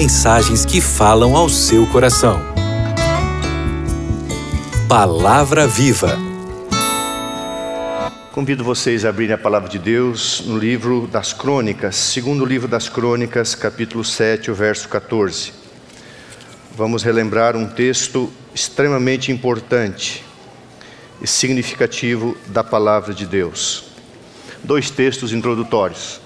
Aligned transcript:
mensagens 0.00 0.64
que 0.64 0.80
falam 0.80 1.36
ao 1.36 1.46
seu 1.46 1.86
coração. 1.88 2.40
Palavra 4.88 5.66
Viva. 5.66 6.16
Convido 8.32 8.64
vocês 8.64 9.04
a 9.04 9.10
abrirem 9.10 9.34
a 9.34 9.38
palavra 9.38 9.68
de 9.68 9.78
Deus 9.78 10.42
no 10.46 10.56
livro 10.56 11.06
das 11.06 11.34
Crônicas, 11.34 11.96
segundo 11.96 12.46
livro 12.46 12.66
das 12.66 12.88
Crônicas, 12.88 13.54
capítulo 13.54 14.02
7, 14.02 14.50
o 14.50 14.54
verso 14.54 14.88
14. 14.88 15.52
Vamos 16.74 17.02
relembrar 17.02 17.54
um 17.54 17.66
texto 17.66 18.32
extremamente 18.54 19.30
importante 19.30 20.24
e 21.20 21.26
significativo 21.26 22.34
da 22.46 22.64
palavra 22.64 23.12
de 23.12 23.26
Deus. 23.26 23.84
Dois 24.64 24.88
textos 24.88 25.30
introdutórios. 25.30 26.22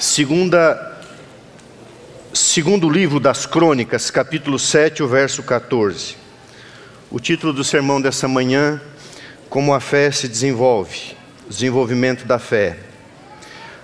Segunda, 0.00 0.98
segundo 2.32 2.88
livro 2.88 3.20
das 3.20 3.44
Crônicas, 3.44 4.10
capítulo 4.10 4.58
7, 4.58 5.02
o 5.02 5.06
verso 5.06 5.42
14. 5.42 6.16
O 7.10 7.20
título 7.20 7.52
do 7.52 7.62
sermão 7.62 8.00
dessa 8.00 8.26
manhã, 8.26 8.80
Como 9.50 9.74
a 9.74 9.78
fé 9.78 10.10
se 10.10 10.26
desenvolve, 10.26 11.14
desenvolvimento 11.46 12.24
da 12.24 12.38
fé. 12.38 12.78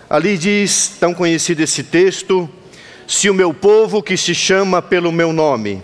Ali 0.09 0.39
diz, 0.39 0.97
tão 0.99 1.13
conhecido 1.13 1.63
esse 1.63 1.83
texto, 1.83 2.49
se 3.07 3.29
o 3.29 3.35
meu 3.35 3.53
povo 3.53 4.03
que 4.03 4.17
se 4.17 4.35
chama 4.35 4.81
pelo 4.81 5.13
meu 5.13 5.35
nome, 5.35 5.83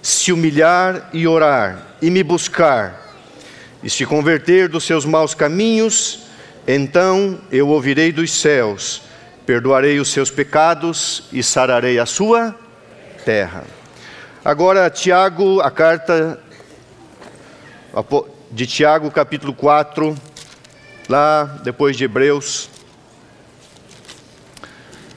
se 0.00 0.32
humilhar 0.32 1.10
e 1.12 1.26
orar 1.26 1.98
e 2.00 2.08
me 2.10 2.22
buscar, 2.22 3.14
e 3.82 3.90
se 3.90 4.06
converter 4.06 4.70
dos 4.70 4.84
seus 4.84 5.04
maus 5.04 5.34
caminhos, 5.34 6.20
então 6.66 7.38
eu 7.52 7.68
ouvirei 7.68 8.10
dos 8.10 8.32
céus 8.32 9.04
perdoarei 9.46 10.00
os 10.00 10.10
seus 10.10 10.28
pecados 10.28 11.28
e 11.32 11.40
sararei 11.40 12.00
a 12.00 12.04
sua 12.04 12.54
terra. 13.24 13.62
Agora, 14.44 14.90
Tiago, 14.90 15.60
a 15.60 15.70
carta 15.70 16.38
de 18.50 18.66
Tiago, 18.66 19.10
capítulo 19.10 19.54
4, 19.54 20.16
lá 21.08 21.44
depois 21.62 21.96
de 21.96 22.04
Hebreus. 22.04 22.68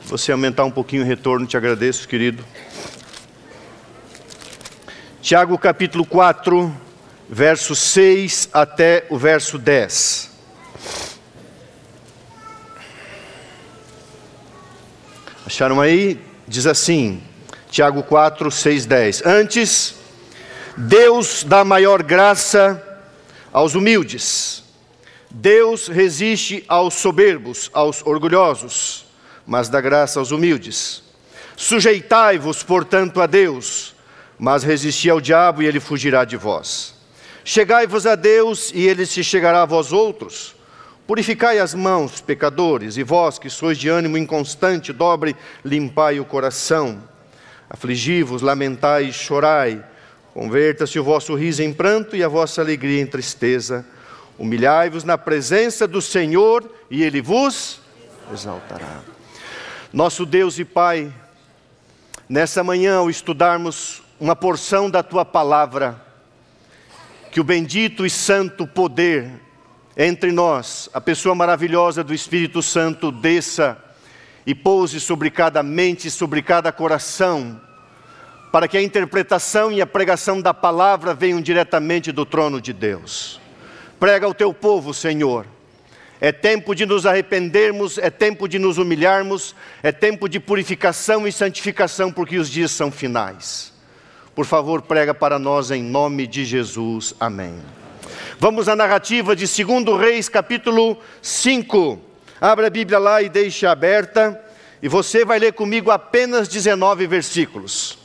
Você 0.06 0.32
aumentar 0.32 0.64
um 0.64 0.72
pouquinho 0.72 1.04
o 1.04 1.06
retorno, 1.06 1.48
te 1.48 1.58
agradeço, 1.58 2.08
querido. 2.08 2.44
Tiago, 5.22 5.58
capítulo 5.58 6.06
4, 6.06 6.76
verso 7.28 7.76
6 7.76 8.50
até 8.54 9.06
o 9.10 9.18
verso 9.18 9.58
10. 9.58 10.29
Acharam 15.50 15.82
aí? 15.82 16.20
Diz 16.48 16.68
assim, 16.68 17.24
Tiago 17.72 18.04
4, 18.04 18.52
6, 18.52 18.86
10. 18.86 19.26
Antes, 19.26 19.96
Deus 20.78 21.44
dá 21.44 21.66
maior 21.66 22.04
graça 22.04 22.80
aos 23.52 23.74
humildes. 23.74 24.64
Deus 25.28 25.88
resiste 25.88 26.64
aos 26.68 26.94
soberbos, 26.94 27.68
aos 27.74 28.06
orgulhosos, 28.06 29.08
mas 29.44 29.70
dá 29.70 29.82
graça 29.82 30.20
aos 30.20 30.30
humildes. 30.30 31.02
Sujeitai-vos, 31.58 32.62
portanto, 32.62 33.20
a 33.20 33.26
Deus, 33.26 33.96
mas 34.38 34.62
resisti 34.62 35.10
ao 35.10 35.20
diabo 35.20 35.64
e 35.64 35.66
ele 35.66 35.80
fugirá 35.80 36.26
de 36.26 36.38
vós. 36.38 36.94
Chegai-vos 37.44 38.06
a 38.06 38.14
Deus 38.14 38.72
e 38.72 38.88
ele 38.88 39.04
se 39.04 39.24
chegará 39.24 39.64
a 39.64 39.66
vós 39.66 39.92
outros. 39.92 40.59
Purificai 41.10 41.58
as 41.58 41.74
mãos, 41.74 42.22
pecadores, 42.22 42.96
e 42.96 43.02
vós 43.02 43.40
que 43.40 43.50
sois 43.50 43.80
de 43.80 43.90
ânimo 43.90 44.16
inconstante, 44.16 44.94
dobre, 44.94 45.36
limpai 45.66 46.20
o 46.20 46.24
coração. 46.24 47.02
Afligi-vos, 47.68 48.44
lamentai 48.44 49.06
e 49.06 49.12
chorai. 49.12 49.84
Converta-se 50.36 51.00
o 51.00 51.04
vosso 51.04 51.34
riso 51.34 51.64
em 51.64 51.74
pranto 51.74 52.16
e 52.16 52.24
a 52.24 52.28
vossa 52.28 52.62
alegria 52.62 53.02
em 53.02 53.08
tristeza. 53.08 53.84
Humilhai-vos 54.38 55.04
na 55.04 55.18
presença 55.18 55.88
do 55.88 56.00
Senhor 56.00 56.70
e 56.92 57.02
Ele 57.02 57.24
vos 57.24 57.82
exaltará. 58.32 59.00
Nosso 59.92 60.28
Deus 60.28 60.60
e 60.60 60.64
Pai, 60.64 61.12
nessa 62.30 62.64
manhã, 62.64 62.98
ao 62.98 63.10
estudarmos 63.10 64.04
uma 64.20 64.36
porção 64.36 64.88
da 64.88 65.02
Tua 65.02 65.26
palavra, 65.26 66.00
que 67.32 67.42
o 67.42 67.44
bendito 67.44 68.06
e 68.06 68.12
santo 68.12 68.68
poder 68.68 69.49
entre 70.02 70.32
nós, 70.32 70.90
a 70.94 71.02
pessoa 71.02 71.36
maravilhosa 71.36 72.06
do 72.06 72.14
Espírito 72.14 72.64
Santo 72.64 73.12
desça 73.12 73.78
e 74.46 74.56
pouse 74.56 74.98
sobre 74.98 75.30
cada 75.30 75.62
mente, 75.62 76.10
sobre 76.10 76.42
cada 76.42 76.72
coração, 76.72 77.60
para 78.50 78.66
que 78.66 78.78
a 78.78 78.82
interpretação 78.82 79.70
e 79.70 79.82
a 79.82 79.86
pregação 79.86 80.40
da 80.40 80.54
palavra 80.54 81.14
venham 81.14 81.42
diretamente 81.42 82.14
do 82.14 82.26
trono 82.26 82.62
de 82.62 82.72
Deus. 82.72 83.42
Prega 84.00 84.26
ao 84.26 84.34
teu 84.34 84.54
povo, 84.54 84.94
Senhor. 84.94 85.46
É 86.22 86.32
tempo 86.32 86.74
de 86.74 86.86
nos 86.86 87.06
arrependermos, 87.06 87.98
é 87.98 88.10
tempo 88.10 88.48
de 88.48 88.58
nos 88.58 88.78
humilharmos, 88.78 89.54
é 89.84 89.92
tempo 89.92 90.30
de 90.30 90.40
purificação 90.40 91.28
e 91.28 91.32
santificação, 91.34 92.10
porque 92.10 92.38
os 92.38 92.50
dias 92.50 92.72
são 92.72 92.90
finais. 92.90 93.74
Por 94.34 94.46
favor, 94.46 94.82
prega 94.82 95.14
para 95.14 95.38
nós 95.38 95.72
em 95.72 95.84
nome 95.84 96.26
de 96.26 96.46
Jesus. 96.46 97.14
Amém. 97.20 97.60
Vamos 98.42 98.70
à 98.70 98.76
narrativa 98.76 99.36
de 99.36 99.46
2 99.46 100.00
Reis, 100.00 100.30
capítulo 100.30 100.98
5. 101.22 102.00
Abra 102.40 102.68
a 102.68 102.70
Bíblia 102.70 102.98
lá 102.98 103.22
e 103.22 103.28
deixe 103.28 103.66
aberta, 103.66 104.40
e 104.82 104.88
você 104.88 105.26
vai 105.26 105.38
ler 105.40 105.52
comigo 105.52 105.92
apenas 105.92 106.48
19 106.48 107.06
versículos. 107.06 107.98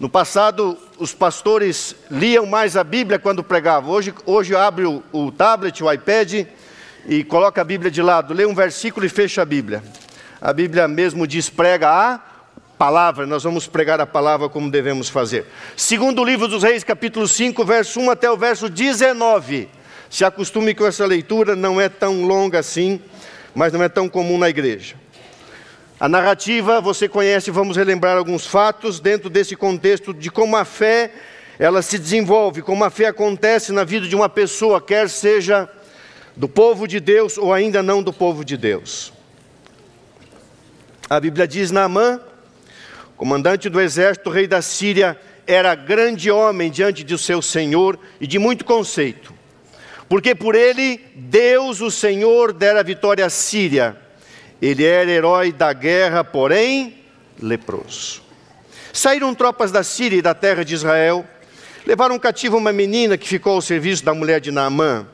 No 0.00 0.08
passado, 0.08 0.78
os 0.98 1.12
pastores 1.12 1.94
liam 2.10 2.46
mais 2.46 2.78
a 2.78 2.82
Bíblia 2.82 3.18
quando 3.18 3.44
pregavam. 3.44 3.90
Hoje, 3.90 4.14
hoje 4.24 4.56
abre 4.56 4.86
o, 4.86 5.02
o 5.12 5.30
tablet, 5.30 5.84
o 5.84 5.92
iPad 5.92 6.46
e 7.06 7.22
coloca 7.22 7.60
a 7.60 7.64
Bíblia 7.64 7.90
de 7.90 8.00
lado, 8.00 8.32
lê 8.32 8.46
um 8.46 8.54
versículo 8.54 9.04
e 9.04 9.10
fecha 9.10 9.42
a 9.42 9.44
Bíblia. 9.44 9.82
A 10.40 10.50
Bíblia 10.50 10.88
mesmo 10.88 11.26
diz: 11.26 11.50
prega 11.50 11.90
a 11.90 12.22
palavra, 12.78 13.26
nós 13.26 13.42
vamos 13.42 13.66
pregar 13.66 14.00
a 14.00 14.06
palavra 14.06 14.48
como 14.48 14.70
devemos 14.70 15.08
fazer. 15.08 15.44
Segundo 15.76 16.24
livro 16.24 16.46
dos 16.46 16.62
Reis, 16.62 16.84
capítulo 16.84 17.26
5, 17.26 17.64
verso 17.64 17.98
1 17.98 18.10
até 18.10 18.30
o 18.30 18.36
verso 18.36 18.68
19. 18.68 19.68
Se 20.08 20.24
acostume 20.24 20.74
com 20.74 20.86
essa 20.86 21.04
leitura, 21.04 21.56
não 21.56 21.80
é 21.80 21.88
tão 21.88 22.24
longa 22.24 22.60
assim, 22.60 23.02
mas 23.52 23.72
não 23.72 23.82
é 23.82 23.88
tão 23.88 24.08
comum 24.08 24.38
na 24.38 24.48
igreja. 24.48 24.94
A 25.98 26.08
narrativa 26.08 26.80
você 26.80 27.08
conhece, 27.08 27.50
vamos 27.50 27.76
relembrar 27.76 28.16
alguns 28.16 28.46
fatos 28.46 29.00
dentro 29.00 29.28
desse 29.28 29.56
contexto 29.56 30.14
de 30.14 30.30
como 30.30 30.56
a 30.56 30.64
fé 30.64 31.10
ela 31.58 31.82
se 31.82 31.98
desenvolve, 31.98 32.62
como 32.62 32.84
a 32.84 32.90
fé 32.90 33.06
acontece 33.06 33.72
na 33.72 33.82
vida 33.82 34.06
de 34.06 34.14
uma 34.14 34.28
pessoa, 34.28 34.80
quer 34.80 35.08
seja 35.08 35.68
do 36.36 36.48
povo 36.48 36.86
de 36.86 37.00
Deus 37.00 37.36
ou 37.36 37.52
ainda 37.52 37.82
não 37.82 38.00
do 38.00 38.12
povo 38.12 38.44
de 38.44 38.56
Deus. 38.56 39.12
A 41.10 41.18
Bíblia 41.18 41.48
diz: 41.48 41.72
Naamã 41.72 42.20
comandante 43.18 43.68
do 43.68 43.80
exército, 43.80 44.30
rei 44.30 44.46
da 44.46 44.62
Síria, 44.62 45.18
era 45.44 45.74
grande 45.74 46.30
homem 46.30 46.70
diante 46.70 47.02
de 47.02 47.18
seu 47.18 47.42
senhor 47.42 47.98
e 48.20 48.28
de 48.28 48.38
muito 48.38 48.64
conceito. 48.64 49.34
Porque 50.08 50.36
por 50.36 50.54
ele 50.54 51.00
Deus, 51.16 51.80
o 51.80 51.90
Senhor, 51.90 52.52
dera 52.52 52.82
vitória 52.82 53.26
à 53.26 53.28
Síria. 53.28 53.96
Ele 54.62 54.84
era 54.84 55.10
herói 55.10 55.52
da 55.52 55.72
guerra, 55.72 56.22
porém 56.22 56.94
leproso. 57.42 58.22
Saíram 58.92 59.34
tropas 59.34 59.72
da 59.72 59.82
Síria 59.82 60.18
e 60.18 60.22
da 60.22 60.32
terra 60.32 60.64
de 60.64 60.74
Israel, 60.74 61.26
levaram 61.84 62.18
cativo 62.18 62.56
uma 62.56 62.72
menina 62.72 63.18
que 63.18 63.28
ficou 63.28 63.54
ao 63.54 63.60
serviço 63.60 64.04
da 64.04 64.14
mulher 64.14 64.40
de 64.40 64.50
Naamã. 64.50 65.06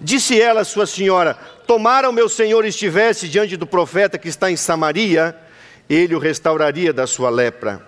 Disse 0.00 0.40
ela 0.40 0.64
sua 0.64 0.86
senhora: 0.86 1.34
Tomara 1.66 2.08
o 2.08 2.12
meu 2.12 2.28
senhor 2.28 2.64
estivesse 2.64 3.28
diante 3.28 3.56
do 3.56 3.66
profeta 3.66 4.18
que 4.18 4.28
está 4.28 4.50
em 4.50 4.56
Samaria, 4.56 5.36
ele 5.94 6.14
o 6.14 6.20
restauraria 6.20 6.92
da 6.92 7.04
sua 7.04 7.28
lepra. 7.28 7.84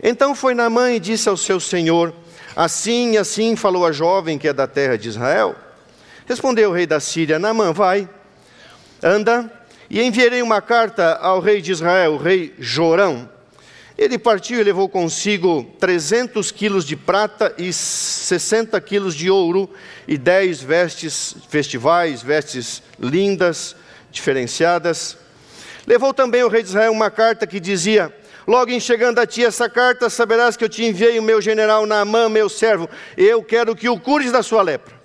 Então 0.00 0.34
foi 0.36 0.54
Naamã 0.54 0.92
e 0.92 1.00
disse 1.00 1.28
ao 1.28 1.36
seu 1.36 1.58
senhor: 1.58 2.14
Assim 2.54 3.12
e 3.12 3.18
assim 3.18 3.56
falou 3.56 3.84
a 3.84 3.90
jovem 3.90 4.38
que 4.38 4.46
é 4.46 4.52
da 4.52 4.68
terra 4.68 4.96
de 4.96 5.08
Israel. 5.08 5.56
Respondeu 6.26 6.70
o 6.70 6.72
rei 6.72 6.86
da 6.86 7.00
Síria: 7.00 7.38
Naamã, 7.40 7.72
vai, 7.72 8.08
anda, 9.02 9.52
e 9.90 10.00
enviarei 10.00 10.40
uma 10.40 10.62
carta 10.62 11.16
ao 11.16 11.40
rei 11.40 11.60
de 11.60 11.72
Israel, 11.72 12.12
o 12.12 12.18
rei 12.18 12.54
Jorão. 12.58 13.28
Ele 13.98 14.18
partiu 14.18 14.58
e 14.58 14.64
levou 14.64 14.88
consigo 14.88 15.64
300 15.78 16.50
quilos 16.52 16.86
de 16.86 16.96
prata 16.96 17.52
e 17.58 17.70
60 17.70 18.80
quilos 18.80 19.14
de 19.14 19.28
ouro 19.28 19.68
e 20.08 20.16
10 20.16 20.62
vestes 20.62 21.36
festivais, 21.50 22.22
vestes 22.22 22.82
lindas, 22.98 23.76
diferenciadas. 24.10 25.18
Levou 25.86 26.12
também 26.12 26.42
o 26.42 26.48
rei 26.48 26.62
de 26.62 26.68
Israel 26.68 26.92
uma 26.92 27.10
carta 27.10 27.46
que 27.46 27.58
dizia: 27.58 28.12
Logo 28.46 28.70
em 28.70 28.80
chegando 28.80 29.18
a 29.18 29.26
ti 29.26 29.44
essa 29.44 29.68
carta, 29.68 30.10
saberás 30.10 30.56
que 30.56 30.64
eu 30.64 30.68
te 30.68 30.84
enviei 30.84 31.18
o 31.18 31.22
meu 31.22 31.40
general 31.40 31.86
Naamã, 31.86 32.28
meu 32.28 32.48
servo. 32.48 32.88
Eu 33.16 33.42
quero 33.42 33.76
que 33.76 33.88
o 33.88 33.98
cures 33.98 34.32
da 34.32 34.42
sua 34.42 34.62
lepra. 34.62 34.98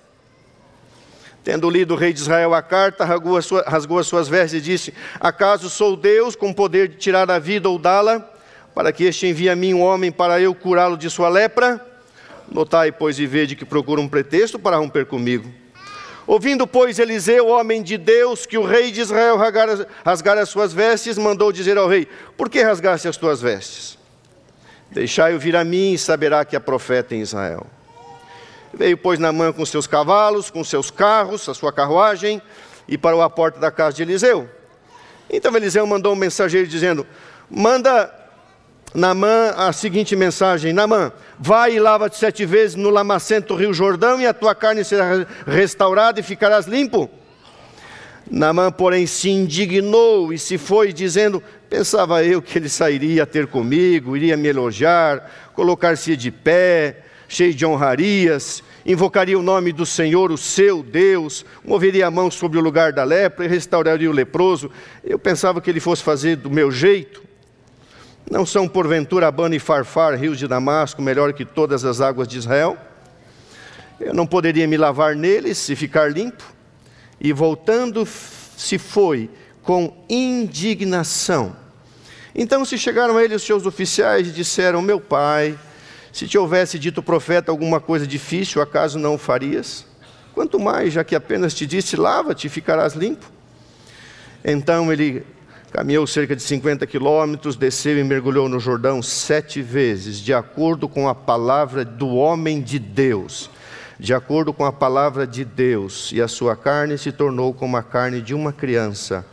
Tendo 1.44 1.70
lido 1.70 1.94
o 1.94 1.98
rei 1.98 2.12
de 2.12 2.20
Israel 2.20 2.56
a 2.56 2.62
carta, 2.64 3.06
rasgou 3.06 3.38
as, 3.38 4.08
suas, 4.08 4.28
vestes 4.28 4.60
e 4.60 4.62
disse: 4.62 4.94
Acaso 5.20 5.70
sou 5.70 5.96
Deus 5.96 6.36
com 6.36 6.52
poder 6.52 6.88
de 6.88 6.98
tirar 6.98 7.30
a 7.30 7.38
vida 7.38 7.70
ou 7.70 7.78
dá-la, 7.78 8.28
para 8.74 8.92
que 8.92 9.04
este 9.04 9.28
envie 9.28 9.50
a 9.50 9.56
mim 9.56 9.74
um 9.74 9.82
homem 9.82 10.12
para 10.12 10.42
eu 10.42 10.56
curá-lo 10.56 10.98
de 10.98 11.10
sua 11.10 11.30
lepra? 11.30 11.80
Notai, 12.52 12.92
pois, 12.92 13.20
e 13.20 13.28
vede 13.28 13.56
que 13.56 13.64
procura 13.64 14.02
um 14.02 14.08
pretexto 14.08 14.58
para 14.58 14.78
romper 14.78 15.06
comigo. 15.06 15.65
Ouvindo, 16.28 16.66
pois, 16.66 16.98
Eliseu, 16.98 17.48
homem 17.48 17.84
de 17.84 17.98
Deus, 17.98 18.46
que 18.46 18.58
o 18.58 18.66
rei 18.66 18.92
de 18.92 19.02
Israel 19.02 19.38
rasgara, 19.38 20.42
as 20.42 20.50
suas 20.50 20.74
vestes, 20.74 21.18
mandou 21.18 21.52
dizer 21.52 21.78
ao 21.78 21.88
rei: 21.88 22.08
Por 22.36 22.50
que 22.50 22.64
rasgaste 22.64 23.08
as 23.08 23.16
tuas 23.16 23.42
vestes? 23.42 23.98
Deixai-o 24.90 25.40
vir 25.40 25.56
a 25.56 25.64
mim 25.64 25.94
e 25.94 25.98
saberá 25.98 26.44
que 26.44 26.56
é 26.56 26.60
profeta 26.60 27.14
em 27.14 27.22
Israel. 27.22 27.68
Veio, 28.74 28.98
pois, 28.98 29.20
Naamã 29.20 29.54
com 29.54 29.66
seus 29.66 29.88
cavalos, 29.88 30.50
com 30.50 30.64
seus 30.64 30.90
carros, 30.90 31.48
a 31.48 31.54
sua 31.54 31.72
carruagem, 31.72 32.42
e 32.88 32.98
parou 32.98 33.22
à 33.22 33.30
porta 33.30 33.60
da 33.60 33.72
casa 33.72 33.98
de 33.98 34.02
Eliseu. 34.02 34.50
Então 35.30 35.56
Eliseu 35.56 35.86
mandou 35.86 36.14
um 36.14 36.16
mensageiro 36.16 36.68
dizendo: 36.68 37.06
Manda 37.50 38.25
Naamã 38.96 39.54
a 39.58 39.74
seguinte 39.74 40.16
mensagem: 40.16 40.72
Naamã, 40.72 41.12
vai 41.38 41.76
e 41.76 41.80
lava-te 41.80 42.18
sete 42.18 42.46
vezes 42.46 42.76
no 42.76 42.90
lamacento 42.90 43.54
rio 43.54 43.74
Jordão, 43.74 44.22
e 44.22 44.26
a 44.26 44.34
tua 44.34 44.56
carne 44.56 44.86
será 44.86 45.26
restaurada 45.46 46.22
e 46.22 46.24
ficarás 46.24 46.66
limpo. 46.66 47.10
Naamã, 48.32 48.72
porém, 48.72 49.06
se 49.06 49.30
indignou 49.30 50.32
e 50.32 50.40
se 50.40 50.58
foi, 50.58 50.94
dizendo: 50.94 51.44
Pensava 51.70 52.24
eu 52.24 52.42
que 52.42 52.58
ele 52.58 52.70
sairia 52.70 53.26
ter 53.26 53.48
comigo, 53.48 54.16
iria 54.16 54.38
me 54.38 54.48
elogiar, 54.48 55.30
colocar-se 55.54 56.16
de 56.16 56.32
pé, 56.32 57.04
cheio 57.28 57.54
de 57.54 57.66
honrarias, 57.66 58.64
invocaria 58.86 59.38
o 59.38 59.44
nome 59.44 59.74
do 59.74 59.86
Senhor, 59.86 60.32
o 60.32 60.38
seu 60.38 60.82
Deus, 60.82 61.46
moveria 61.66 62.08
a 62.08 62.12
mão 62.12 62.32
sobre 62.32 62.58
o 62.58 62.62
lugar 62.62 62.94
da 62.94 63.04
lepra 63.04 63.44
e 63.44 63.50
restauraria 63.50 64.10
o 64.10 64.14
leproso. 64.14 64.72
Eu 65.04 65.20
pensava 65.20 65.60
que 65.60 65.70
ele 65.70 65.82
fosse 65.82 66.02
fazer 66.02 66.38
do 66.38 66.50
meu 66.50 66.72
jeito. 66.72 67.35
Não 68.30 68.46
são 68.46 68.68
porventura 68.68 69.28
Abana 69.28 69.56
e 69.56 69.60
Farfar, 69.60 70.18
rios 70.18 70.40
de 70.40 70.48
Damasco, 70.48 71.02
melhor 71.02 71.32
que 71.34 71.46
todas 71.46 71.86
as 71.86 72.02
águas 72.02 72.28
de 72.28 72.38
Israel? 72.38 72.76
Eu 74.00 74.14
não 74.14 74.26
poderia 74.26 74.68
me 74.68 74.78
lavar 74.78 75.16
neles 75.16 75.70
e 75.70 75.76
ficar 75.76 76.12
limpo? 76.12 76.44
E 77.22 77.32
voltando 77.32 78.06
se 78.06 78.78
foi 78.78 79.30
com 79.62 79.96
indignação. 80.10 81.56
Então 82.34 82.66
se 82.66 82.78
chegaram 82.78 83.16
a 83.16 83.24
ele 83.24 83.36
os 83.36 83.44
seus 83.44 83.66
oficiais 83.66 84.28
e 84.28 84.32
disseram: 84.32 84.82
Meu 84.82 85.00
pai, 85.00 85.58
se 86.12 86.28
te 86.28 86.38
houvesse 86.38 86.80
dito 86.80 87.00
o 87.00 87.04
profeta 87.04 87.52
alguma 87.52 87.80
coisa 87.80 88.08
difícil, 88.08 88.62
acaso 88.62 88.98
não 88.98 89.16
o 89.16 89.18
farias? 89.18 89.86
Quanto 90.34 90.60
mais, 90.60 90.92
já 90.92 91.04
que 91.04 91.16
apenas 91.16 91.54
te 91.54 91.66
disse, 91.66 91.96
lava-te 91.96 92.48
e 92.48 92.50
ficarás 92.50 92.94
limpo. 92.94 93.26
Então 94.44 94.92
ele 94.92 95.26
caminhou 95.76 96.08
cerca 96.08 96.34
de 96.34 96.42
50 96.42 96.88
quilômetros, 96.88 97.58
desceu 97.58 98.00
e 98.00 98.04
mergulhou 98.04 98.48
no 98.48 98.62
Jordão 98.62 99.02
sete 99.02 99.62
vezes, 99.62 100.20
de 100.20 100.34
acordo 100.34 100.88
com 100.88 101.10
a 101.10 101.14
palavra 101.14 101.84
do 101.84 102.16
homem 102.16 102.62
de 102.62 102.80
Deus. 102.80 103.50
De 104.00 104.14
acordo 104.14 104.54
com 104.54 104.64
a 104.64 104.72
palavra 104.72 105.28
de 105.28 105.44
Deus, 105.44 106.14
e 106.14 106.22
a 106.22 106.30
sua 106.30 106.56
carne 106.56 106.98
se 106.98 107.12
tornou 107.12 107.54
como 107.54 107.76
a 107.76 107.84
carne 107.84 108.22
de 108.22 108.34
uma 108.34 108.54
criança. 108.54 109.26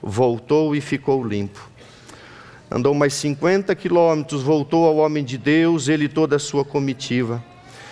Voltou 0.00 0.74
e 0.74 0.80
ficou 0.80 1.22
limpo. 1.22 1.60
Andou 2.70 2.94
mais 2.94 3.12
50 3.12 3.74
quilômetros, 3.74 4.42
voltou 4.42 4.86
ao 4.86 4.96
homem 4.96 5.22
de 5.22 5.36
Deus, 5.36 5.88
ele 5.88 6.06
e 6.06 6.08
toda 6.08 6.36
a 6.36 6.38
sua 6.38 6.64
comitiva. 6.64 7.44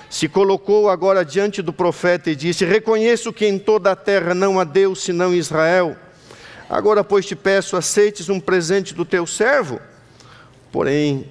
Se 0.08 0.26
colocou 0.26 0.88
agora 0.88 1.23
diante 1.23 1.61
do 1.61 1.73
profeta 1.73 2.31
e 2.31 2.35
disse: 2.35 2.64
Reconheço 2.64 3.31
que 3.31 3.47
em 3.47 3.58
toda 3.58 3.93
a 3.93 3.97
terra 3.97 4.35
não 4.35 4.58
há 4.58 4.64
Deus 4.64 5.02
senão 5.02 5.35
Israel. 5.35 5.94
Agora, 6.70 7.02
pois, 7.02 7.26
te 7.26 7.34
peço, 7.34 7.76
aceites 7.76 8.28
um 8.28 8.38
presente 8.38 8.94
do 8.94 9.05
teu 9.05 9.26
servo. 9.26 9.81
Porém, 10.70 11.26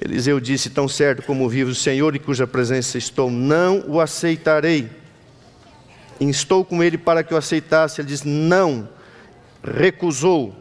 Eliseu 0.00 0.40
disse: 0.40 0.68
Tão 0.68 0.88
certo 0.88 1.22
como 1.22 1.48
vive 1.48 1.70
o 1.70 1.74
Senhor 1.76 2.16
e 2.16 2.18
cuja 2.18 2.44
presença 2.44 2.98
estou, 2.98 3.30
não 3.30 3.84
o 3.86 4.00
aceitarei. 4.00 4.90
Instou 6.20 6.64
com 6.64 6.82
ele 6.82 6.98
para 6.98 7.22
que 7.22 7.32
o 7.32 7.36
aceitasse. 7.36 8.00
Ele 8.00 8.08
disse: 8.08 8.26
Não, 8.26 8.88
recusou. 9.62 10.52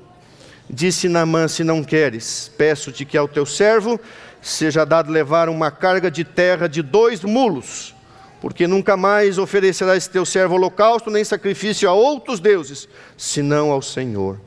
Disse 0.70 1.10
Naamã: 1.10 1.48
Se 1.48 1.64
não 1.64 1.84
queres, 1.84 2.52
peço-te 2.56 3.04
que 3.04 3.18
ao 3.18 3.28
teu 3.28 3.48
servo 3.48 4.00
seja 4.44 4.86
dado 4.86 5.12
levar 5.12 5.50
uma 5.50 5.72
carga 5.72 6.12
de 6.12 6.24
terra 6.24 6.70
de 6.70 6.84
dois 6.84 7.24
mulos, 7.24 7.96
porque 8.42 8.68
nunca 8.68 8.95
mais 8.95 9.38
oferecerás 9.38 10.07
teu 10.07 10.25
servo 10.25 10.56
holocausto 10.56 11.10
nem 11.10 11.24
sacrifício 11.24 11.89
a 11.89 11.94
outros 11.94 12.39
deuses, 12.39 12.88
senão 13.18 13.72
ao 13.72 13.81
Senhor. 13.81 14.39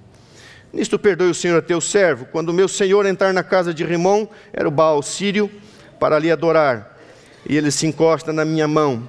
Nisto 0.72 0.98
perdoe 0.98 1.30
o 1.30 1.34
Senhor 1.34 1.58
a 1.58 1.62
teu 1.62 1.80
servo, 1.80 2.26
quando 2.26 2.52
meu 2.52 2.68
senhor 2.68 3.04
entrar 3.04 3.32
na 3.32 3.42
casa 3.42 3.74
de 3.74 3.84
Rimon, 3.84 4.26
era 4.52 4.68
o 4.68 4.70
Baal 4.70 5.02
sírio, 5.02 5.50
para 5.98 6.16
ali 6.16 6.30
adorar, 6.30 6.98
e 7.48 7.56
ele 7.56 7.70
se 7.70 7.86
encosta 7.86 8.32
na 8.32 8.44
minha 8.44 8.68
mão, 8.68 9.08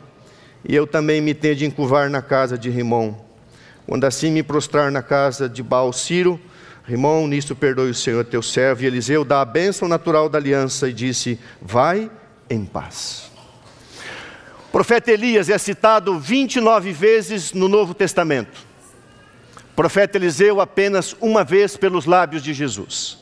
e 0.68 0.76
eu 0.76 0.88
também 0.88 1.22
me 1.22 1.34
tenho 1.34 1.56
de 1.56 1.66
encurvar 1.66 2.10
na 2.10 2.22
casa 2.22 2.58
de 2.58 2.70
Rimon. 2.70 3.14
Quando 3.86 4.06
assim 4.06 4.32
me 4.32 4.44
prostrar 4.44 4.92
na 4.92 5.02
casa 5.02 5.48
de 5.50 5.62
Baal 5.62 5.92
sírio, 5.94 6.40
Rimon, 6.84 7.28
nisto 7.28 7.56
perdoe 7.56 7.92
o 7.92 7.96
Senhor 7.96 8.26
teu 8.26 8.42
servo. 8.42 8.84
E 8.84 8.86
Eliseu 8.86 9.24
dá 9.24 9.42
a 9.42 9.46
bênção 9.46 9.88
natural 9.88 10.28
da 10.28 10.38
aliança 10.38 10.90
e 10.90 10.94
disse: 10.94 11.40
Vai 11.62 12.10
em 12.50 12.66
paz. 12.66 13.31
O 14.72 14.80
profeta 14.82 15.12
Elias 15.12 15.50
é 15.50 15.58
citado 15.58 16.18
29 16.18 16.94
vezes 16.94 17.52
no 17.52 17.68
Novo 17.68 17.94
Testamento. 17.94 18.58
O 19.74 19.76
profeta 19.76 20.18
Eliseu 20.18 20.62
apenas 20.62 21.14
uma 21.20 21.44
vez 21.44 21.76
pelos 21.76 22.06
lábios 22.06 22.42
de 22.42 22.54
Jesus. 22.54 23.18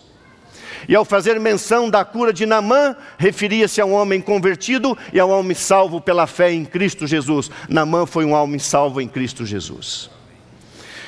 E 0.88 0.94
ao 0.94 1.04
fazer 1.04 1.40
menção 1.40 1.90
da 1.90 2.06
cura 2.06 2.32
de 2.32 2.46
Namã, 2.46 2.96
referia-se 3.18 3.82
a 3.82 3.86
um 3.86 3.94
homem 3.94 4.22
convertido 4.22 4.96
e 5.12 5.20
a 5.20 5.26
um 5.26 5.32
homem 5.32 5.56
salvo 5.56 6.00
pela 6.00 6.28
fé 6.28 6.54
em 6.54 6.64
Cristo 6.64 7.08
Jesus. 7.08 7.50
Namã 7.68 8.06
foi 8.06 8.26
um 8.26 8.34
homem 8.34 8.60
salvo 8.60 9.02
em 9.02 9.08
Cristo 9.08 9.44
Jesus. 9.44 10.08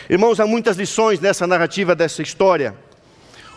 Irmãos, 0.10 0.40
há 0.40 0.48
muitas 0.48 0.76
lições 0.76 1.20
nessa 1.20 1.46
narrativa 1.46 1.94
dessa 1.94 2.24
história. 2.24 2.74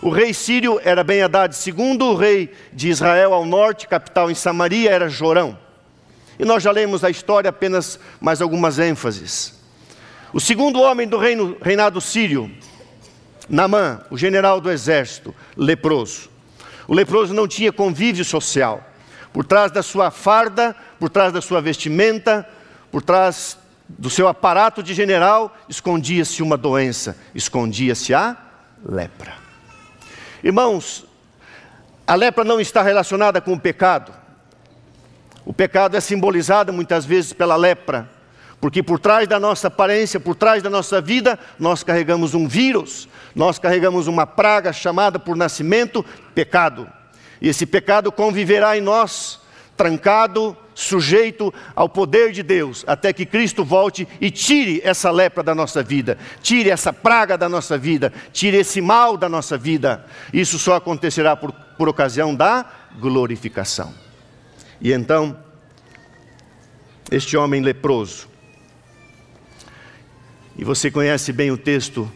O 0.02 0.10
rei 0.10 0.34
sírio 0.34 0.78
era 0.84 1.02
ben 1.02 1.22
Haddad 1.22 1.56
II, 1.66 2.02
o 2.02 2.14
rei 2.14 2.52
de 2.74 2.90
Israel 2.90 3.32
ao 3.32 3.46
norte, 3.46 3.88
capital 3.88 4.30
em 4.30 4.34
Samaria, 4.34 4.90
era 4.90 5.08
Jorão. 5.08 5.63
E 6.38 6.44
nós 6.44 6.62
já 6.62 6.70
lemos 6.70 7.04
a 7.04 7.10
história, 7.10 7.50
apenas 7.50 7.98
mais 8.20 8.40
algumas 8.40 8.78
ênfases. 8.78 9.54
O 10.32 10.40
segundo 10.40 10.80
homem 10.80 11.06
do 11.06 11.16
reino, 11.16 11.56
reinado 11.62 12.00
sírio, 12.00 12.50
Namã, 13.48 14.00
o 14.10 14.16
general 14.16 14.60
do 14.60 14.70
exército, 14.70 15.34
leproso. 15.56 16.30
O 16.88 16.94
leproso 16.94 17.34
não 17.34 17.46
tinha 17.46 17.72
convívio 17.72 18.24
social. 18.24 18.82
Por 19.32 19.44
trás 19.44 19.70
da 19.70 19.82
sua 19.82 20.10
farda, 20.10 20.74
por 20.98 21.08
trás 21.08 21.32
da 21.32 21.40
sua 21.40 21.60
vestimenta, 21.60 22.48
por 22.90 23.02
trás 23.02 23.58
do 23.88 24.08
seu 24.08 24.26
aparato 24.28 24.82
de 24.82 24.94
general, 24.94 25.54
escondia-se 25.68 26.42
uma 26.42 26.56
doença, 26.56 27.16
escondia-se 27.34 28.14
a 28.14 28.36
lepra. 28.84 29.34
Irmãos, 30.42 31.06
a 32.06 32.14
lepra 32.14 32.44
não 32.44 32.60
está 32.60 32.82
relacionada 32.82 33.40
com 33.40 33.52
o 33.52 33.60
pecado. 33.60 34.12
O 35.44 35.52
pecado 35.52 35.96
é 35.96 36.00
simbolizado 36.00 36.72
muitas 36.72 37.04
vezes 37.04 37.32
pela 37.32 37.56
lepra, 37.56 38.08
porque 38.60 38.82
por 38.82 38.98
trás 38.98 39.28
da 39.28 39.38
nossa 39.38 39.68
aparência, 39.68 40.18
por 40.18 40.34
trás 40.34 40.62
da 40.62 40.70
nossa 40.70 41.00
vida, 41.00 41.38
nós 41.58 41.82
carregamos 41.82 42.34
um 42.34 42.48
vírus, 42.48 43.08
nós 43.34 43.58
carregamos 43.58 44.06
uma 44.06 44.26
praga 44.26 44.72
chamada 44.72 45.18
por 45.18 45.36
nascimento 45.36 46.04
pecado. 46.34 46.88
E 47.42 47.48
esse 47.48 47.66
pecado 47.66 48.10
conviverá 48.10 48.76
em 48.76 48.80
nós, 48.80 49.40
trancado, 49.76 50.56
sujeito 50.74 51.52
ao 51.76 51.88
poder 51.88 52.32
de 52.32 52.42
Deus, 52.42 52.84
até 52.86 53.12
que 53.12 53.26
Cristo 53.26 53.64
volte 53.64 54.08
e 54.20 54.30
tire 54.30 54.80
essa 54.82 55.10
lepra 55.10 55.42
da 55.42 55.54
nossa 55.54 55.82
vida, 55.82 56.16
tire 56.42 56.70
essa 56.70 56.92
praga 56.92 57.36
da 57.36 57.48
nossa 57.48 57.76
vida, 57.76 58.12
tire 58.32 58.56
esse 58.56 58.80
mal 58.80 59.16
da 59.16 59.28
nossa 59.28 59.58
vida. 59.58 60.06
Isso 60.32 60.58
só 60.58 60.76
acontecerá 60.76 61.36
por, 61.36 61.52
por 61.52 61.88
ocasião 61.88 62.34
da 62.34 62.64
glorificação. 62.98 64.03
E 64.80 64.92
então, 64.92 65.36
este 67.10 67.36
homem 67.36 67.60
leproso, 67.60 68.28
e 70.56 70.64
você 70.64 70.90
conhece 70.90 71.32
bem 71.32 71.50
o 71.50 71.56
texto, 71.56 72.10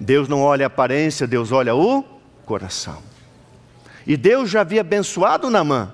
Deus 0.00 0.28
não 0.28 0.42
olha 0.42 0.66
a 0.66 0.68
aparência, 0.68 1.26
Deus 1.26 1.52
olha 1.52 1.74
o 1.74 2.02
coração. 2.44 3.02
E 4.06 4.16
Deus 4.16 4.50
já 4.50 4.60
havia 4.60 4.80
abençoado 4.80 5.50
Naamã 5.50 5.92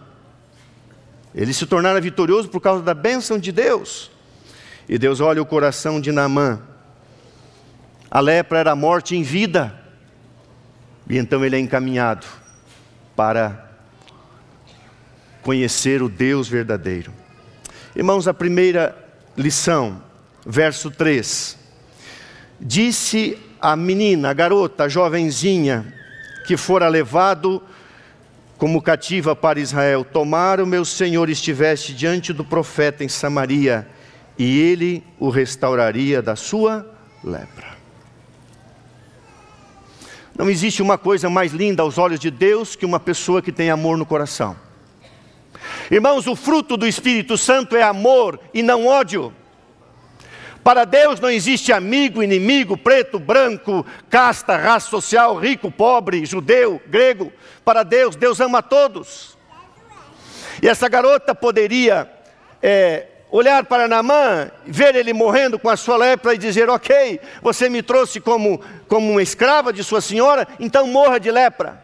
ele 1.35 1.53
se 1.53 1.67
tornara 1.67 2.01
vitorioso 2.01 2.49
por 2.49 2.61
causa 2.61 2.83
da 2.83 2.93
bênção 2.93 3.39
de 3.39 3.51
Deus. 3.51 4.11
E 4.89 4.99
Deus 4.99 5.21
olha 5.21 5.41
o 5.41 5.47
coração 5.47 6.01
de 6.01 6.13
Naamã. 6.13 6.61
A 8.11 8.21
lepra 8.21 8.59
era 8.59 8.77
morte 8.77 9.17
em 9.17 9.23
vida. 9.23 9.81
E 11.09 11.17
então 11.17 11.45
ele 11.45 11.57
é 11.57 11.59
encaminhado 11.59 12.27
para 13.17 13.72
conhecer 15.43 16.03
o 16.03 16.09
Deus 16.09 16.49
verdadeiro. 16.49 17.13
Irmãos, 17.95 18.27
a 18.27 18.33
primeira 18.33 18.97
lição 19.37 20.01
verso 20.47 20.91
3. 20.91 21.59
Disse 22.61 23.39
a 23.61 23.77
menina, 23.77 24.31
a 24.31 24.33
garota, 24.33 24.85
a 24.85 24.89
jovenzinha, 24.89 25.93
que 26.47 26.57
fora 26.57 26.89
levado 26.89 27.63
como 28.57 28.81
cativa 28.81 29.35
para 29.35 29.61
Israel: 29.61 30.05
Tomara 30.05 30.63
o 30.63 30.67
meu 30.67 30.85
senhor 30.85 31.29
estivesse 31.29 31.93
diante 31.93 32.33
do 32.33 32.45
profeta 32.45 33.05
em 33.05 33.09
Samaria, 33.09 33.87
e 34.39 34.61
ele 34.61 35.05
o 35.19 35.29
restauraria 35.29 36.23
da 36.23 36.37
sua 36.37 36.87
lepra. 37.23 37.73
Não 40.37 40.49
existe 40.49 40.81
uma 40.81 40.97
coisa 40.97 41.29
mais 41.29 41.53
linda 41.53 41.83
aos 41.83 41.99
olhos 41.99 42.19
de 42.19 42.31
Deus 42.31 42.75
que 42.75 42.87
uma 42.87 42.99
pessoa 42.99 43.43
que 43.43 43.53
tem 43.53 43.71
amor 43.71 43.99
no 43.99 44.07
coração. 44.07 44.57
Irmãos, 45.91 46.27
o 46.27 46.37
fruto 46.37 46.77
do 46.77 46.87
Espírito 46.87 47.37
Santo 47.37 47.77
é 47.77 47.83
amor 47.83 48.39
e 48.53 48.63
não 48.63 48.87
ódio. 48.87 49.35
Para 50.63 50.85
Deus 50.85 51.19
não 51.19 51.31
existe 51.31 51.73
amigo, 51.73 52.23
inimigo, 52.23 52.77
preto, 52.77 53.19
branco, 53.19 53.85
casta, 54.09 54.57
raça 54.57 54.89
social, 54.89 55.37
rico, 55.37 55.71
pobre, 55.71 56.25
judeu, 56.25 56.81
grego. 56.87 57.33
Para 57.65 57.83
Deus, 57.83 58.15
Deus 58.15 58.39
ama 58.41 58.59
a 58.59 58.63
todos. 58.63 59.37
E 60.63 60.69
essa 60.69 60.89
garota 60.89 61.35
poderia 61.35 62.09
é, 62.63 63.07
olhar 63.29 63.65
para 63.65 63.89
Naamã, 63.89 64.51
ver 64.65 64.95
ele 64.95 65.13
morrendo 65.13 65.59
com 65.59 65.69
a 65.69 65.77
sua 65.77 65.97
lepra 65.97 66.35
e 66.35 66.39
dizer: 66.39 66.71
Ok, 66.71 67.19
você 67.43 67.69
me 67.69 67.83
trouxe 67.83 68.21
como, 68.21 68.61
como 68.87 69.11
uma 69.11 69.23
escrava 69.23 69.73
de 69.73 69.83
sua 69.83 70.01
senhora, 70.01 70.47
então 70.61 70.87
morra 70.87 71.19
de 71.19 71.31
lepra. 71.31 71.83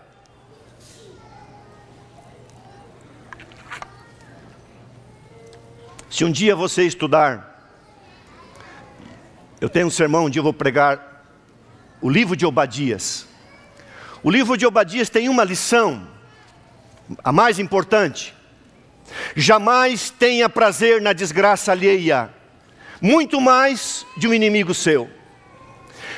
Se 6.18 6.24
um 6.24 6.32
dia 6.32 6.56
você 6.56 6.82
estudar, 6.82 7.70
eu 9.60 9.68
tenho 9.68 9.86
um 9.86 9.90
sermão 9.90 10.24
onde 10.24 10.36
eu 10.36 10.42
vou 10.42 10.52
pregar 10.52 11.24
o 12.02 12.10
livro 12.10 12.34
de 12.34 12.44
Obadias. 12.44 13.24
O 14.20 14.28
livro 14.28 14.56
de 14.56 14.66
Obadias 14.66 15.08
tem 15.08 15.28
uma 15.28 15.44
lição, 15.44 16.08
a 17.22 17.30
mais 17.30 17.60
importante. 17.60 18.34
Jamais 19.36 20.10
tenha 20.10 20.48
prazer 20.48 21.00
na 21.00 21.12
desgraça 21.12 21.70
alheia, 21.70 22.34
muito 23.00 23.40
mais 23.40 24.04
de 24.16 24.26
um 24.26 24.34
inimigo 24.34 24.74
seu. 24.74 25.08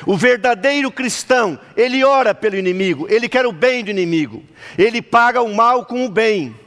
O 0.07 0.17
verdadeiro 0.17 0.89
cristão, 0.89 1.59
ele 1.77 2.03
ora 2.03 2.33
pelo 2.33 2.55
inimigo, 2.55 3.05
ele 3.07 3.29
quer 3.29 3.45
o 3.45 3.51
bem 3.51 3.83
do 3.83 3.91
inimigo, 3.91 4.43
ele 4.79 4.99
paga 4.99 5.43
o 5.43 5.53
mal 5.53 5.85
com 5.85 6.03
o 6.03 6.09
bem. 6.09 6.59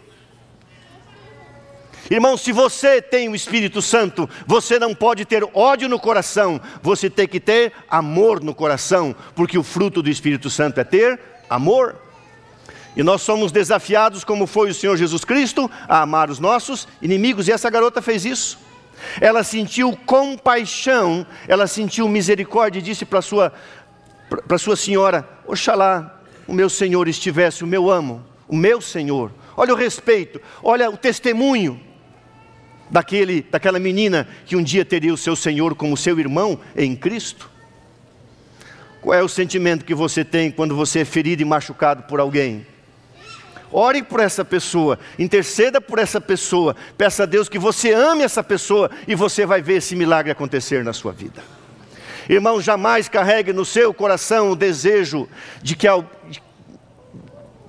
Irmão, 2.10 2.36
se 2.36 2.52
você 2.52 3.00
tem 3.00 3.28
o 3.28 3.34
Espírito 3.34 3.80
Santo, 3.80 4.28
você 4.46 4.78
não 4.78 4.94
pode 4.94 5.24
ter 5.24 5.42
ódio 5.54 5.88
no 5.88 5.98
coração, 5.98 6.60
você 6.82 7.08
tem 7.08 7.26
que 7.26 7.40
ter 7.40 7.72
amor 7.88 8.42
no 8.42 8.54
coração, 8.54 9.16
porque 9.34 9.56
o 9.56 9.62
fruto 9.62 10.02
do 10.02 10.10
Espírito 10.10 10.50
Santo 10.50 10.78
é 10.80 10.84
ter 10.84 11.18
amor. 11.48 11.96
E 12.96 13.02
nós 13.02 13.22
somos 13.22 13.50
desafiados, 13.50 14.22
como 14.22 14.46
foi 14.46 14.70
o 14.70 14.74
Senhor 14.74 14.96
Jesus 14.96 15.24
Cristo, 15.24 15.70
a 15.88 16.02
amar 16.02 16.30
os 16.30 16.38
nossos 16.38 16.86
inimigos, 17.00 17.48
e 17.48 17.52
essa 17.52 17.70
garota 17.70 18.02
fez 18.02 18.24
isso. 18.24 18.58
Ela 19.20 19.42
sentiu 19.42 19.96
compaixão, 20.06 21.26
ela 21.48 21.66
sentiu 21.66 22.08
misericórdia 22.08 22.78
e 22.78 22.82
disse 22.82 23.04
para 23.04 23.20
sua 23.20 23.52
para 24.46 24.56
sua 24.56 24.76
senhora: 24.76 25.28
Oxalá 25.46 26.20
o 26.46 26.52
meu 26.52 26.68
Senhor 26.68 27.08
estivesse, 27.08 27.64
o 27.64 27.66
meu 27.66 27.90
amo, 27.90 28.24
o 28.46 28.56
meu 28.56 28.80
Senhor. 28.80 29.32
Olha 29.56 29.72
o 29.72 29.76
respeito, 29.76 30.40
olha 30.62 30.88
o 30.90 30.96
testemunho 30.96 31.80
daquele, 32.90 33.42
daquela 33.50 33.78
menina 33.78 34.26
que 34.46 34.56
um 34.56 34.62
dia 34.62 34.84
teria 34.84 35.12
o 35.12 35.16
seu 35.16 35.34
Senhor 35.34 35.74
como 35.74 35.96
seu 35.96 36.18
irmão 36.18 36.58
em 36.76 36.94
Cristo. 36.94 37.50
Qual 39.00 39.14
é 39.14 39.22
o 39.22 39.28
sentimento 39.28 39.84
que 39.84 39.94
você 39.94 40.24
tem 40.24 40.50
quando 40.50 40.74
você 40.74 41.00
é 41.00 41.04
ferido 41.04 41.42
e 41.42 41.44
machucado 41.44 42.04
por 42.04 42.20
alguém? 42.20 42.66
Ore 43.70 44.02
por 44.02 44.20
essa 44.20 44.44
pessoa, 44.44 44.98
interceda 45.18 45.80
por 45.80 45.98
essa 45.98 46.20
pessoa, 46.20 46.76
peça 46.96 47.24
a 47.24 47.26
Deus 47.26 47.48
que 47.48 47.58
você 47.58 47.92
ame 47.92 48.22
essa 48.22 48.42
pessoa 48.42 48.90
e 49.06 49.14
você 49.14 49.44
vai 49.44 49.60
ver 49.60 49.78
esse 49.78 49.96
milagre 49.96 50.30
acontecer 50.30 50.84
na 50.84 50.92
sua 50.92 51.12
vida. 51.12 51.42
Irmão, 52.28 52.62
jamais 52.62 53.08
carregue 53.08 53.52
no 53.52 53.64
seu 53.64 53.92
coração 53.92 54.52
o 54.52 54.56
desejo 54.56 55.28
de 55.60 55.76
que, 55.76 55.86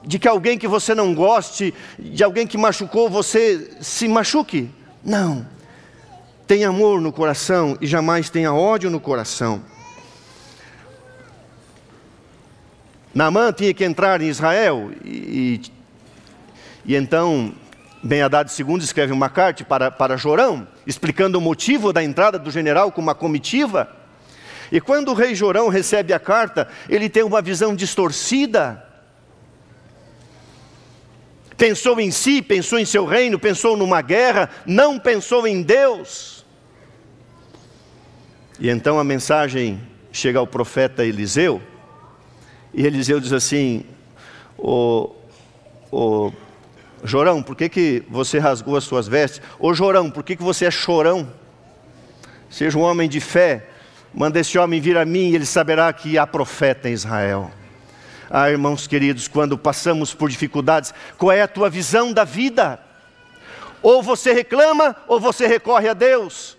de 0.05 0.19
que 0.19 0.27
alguém 0.27 0.57
que 0.57 0.67
você 0.67 0.95
não 0.95 1.13
goste, 1.13 1.74
de 2.00 2.24
alguém 2.24 2.48
que 2.48 2.57
machucou 2.57 3.10
você, 3.10 3.72
se 3.81 4.07
machuque. 4.07 4.69
Não. 5.05 5.45
Tenha 6.47 6.69
amor 6.69 7.00
no 7.00 7.12
coração 7.12 7.77
e 7.79 7.85
jamais 7.85 8.29
tenha 8.29 8.51
ódio 8.51 8.89
no 8.89 9.00
coração. 9.00 9.62
Naamã 13.13 13.53
tinha 13.53 13.74
que 13.74 13.85
entrar 13.85 14.19
em 14.21 14.27
Israel 14.27 14.91
e, 15.05 15.62
e 16.85 16.95
então, 16.95 17.53
Ben 18.03 18.21
Haddad 18.21 18.51
II 18.51 18.77
escreve 18.77 19.13
uma 19.13 19.29
carta 19.29 19.63
para, 19.63 19.89
para 19.89 20.17
Jorão, 20.17 20.67
explicando 20.85 21.38
o 21.38 21.41
motivo 21.41 21.93
da 21.93 22.03
entrada 22.03 22.38
do 22.38 22.51
general 22.51 22.91
com 22.91 23.01
uma 23.01 23.15
comitiva. 23.15 23.89
E 24.71 24.81
quando 24.81 25.09
o 25.09 25.13
rei 25.13 25.35
Jorão 25.35 25.69
recebe 25.69 26.13
a 26.13 26.19
carta, 26.19 26.67
ele 26.89 27.09
tem 27.09 27.24
uma 27.24 27.41
visão 27.41 27.75
distorcida. 27.75 28.85
Pensou 31.57 32.00
em 32.00 32.12
si, 32.12 32.41
pensou 32.41 32.77
em 32.77 32.85
seu 32.85 33.05
reino, 33.05 33.39
pensou 33.39 33.77
numa 33.77 34.01
guerra, 34.01 34.50
não 34.65 35.00
pensou 35.00 35.47
em 35.47 35.62
Deus. 35.62 36.45
E 38.59 38.69
então 38.69 39.00
a 39.00 39.03
mensagem 39.03 39.81
chega 40.12 40.39
ao 40.39 40.47
profeta 40.47 41.05
Eliseu, 41.05 41.62
e 42.74 42.85
Eliseu 42.85 43.19
diz 43.19 43.31
assim: 43.31 43.85
o, 44.57 45.12
o 45.91 46.31
Jorão, 47.03 47.41
por 47.41 47.55
que, 47.55 47.69
que 47.69 48.03
você 48.09 48.38
rasgou 48.38 48.75
as 48.75 48.83
suas 48.83 49.07
vestes? 49.07 49.41
Ô 49.59 49.74
Jorão, 49.74 50.12
por 50.12 50.24
que, 50.24 50.35
que 50.35 50.43
você 50.43 50.65
é 50.65 50.71
chorão? 50.71 51.31
Seja 52.50 52.77
um 52.77 52.81
homem 52.81 53.07
de 53.07 53.19
fé, 53.19 53.67
manda 54.13 54.39
esse 54.39 54.57
homem 54.57 54.81
vir 54.81 54.97
a 54.97 55.05
mim 55.05 55.29
e 55.29 55.35
ele 55.35 55.45
saberá 55.45 55.91
que 55.93 56.17
há 56.17 56.27
profeta 56.27 56.89
em 56.89 56.93
Israel. 56.93 57.51
Ah, 58.29 58.50
irmãos 58.50 58.88
queridos, 58.88 59.27
quando 59.27 59.58
passamos 59.58 60.13
por 60.13 60.29
dificuldades, 60.29 60.94
qual 61.17 61.32
é 61.32 61.41
a 61.41 61.48
tua 61.48 61.70
visão 61.70 62.12
da 62.12 62.24
vida? 62.24 62.79
Ou 63.82 64.01
você 64.01 64.34
reclama, 64.34 64.96
ou 65.08 65.20
você 65.20 65.46
recorre 65.46 65.88
a 65.88 65.94
Deus. 65.94 66.58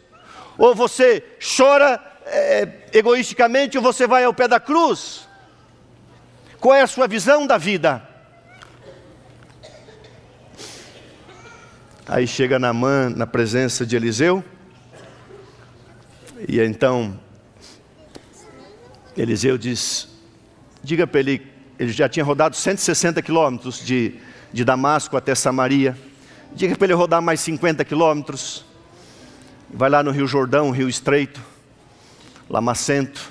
Ou 0.56 0.75
você 0.75 1.25
chora 1.56 2.00
é, 2.25 2.68
egoisticamente, 2.92 3.76
ou 3.76 3.82
você 3.82 4.06
vai 4.06 4.25
ao 4.25 4.32
pé 4.32 4.46
da 4.46 4.61
cruz. 4.61 5.28
Qual 6.61 6.75
é 6.75 6.82
a 6.82 6.87
sua 6.87 7.06
visão 7.06 7.46
da 7.46 7.58
vida? 7.58 8.02
Aí 12.06 12.26
chega 12.26 12.58
Naamã 12.58 13.11
na 13.11 13.26
presença 13.26 13.85
de 13.85 13.96
Eliseu. 13.96 14.44
E 16.49 16.61
então 16.61 17.18
Eliseu 19.16 19.58
diz: 19.58 20.08
diga 20.82 21.06
para 21.06 21.20
ele, 21.20 21.55
ele 21.78 21.92
já 21.92 22.09
tinha 22.09 22.25
rodado 22.25 22.56
160 22.56 23.21
quilômetros 23.21 23.85
de, 23.85 24.14
de 24.52 24.64
Damasco 24.64 25.16
até 25.16 25.35
Samaria. 25.35 25.97
Diga 26.54 26.75
para 26.75 26.87
ele 26.87 26.95
rodar 26.95 27.21
mais 27.21 27.40
50 27.40 27.85
quilômetros. 27.85 28.64
Vai 29.68 29.90
lá 29.90 30.02
no 30.02 30.11
Rio 30.11 30.26
Jordão, 30.26 30.71
Rio 30.71 30.88
Estreito, 30.88 31.40
Lamacento. 32.49 33.30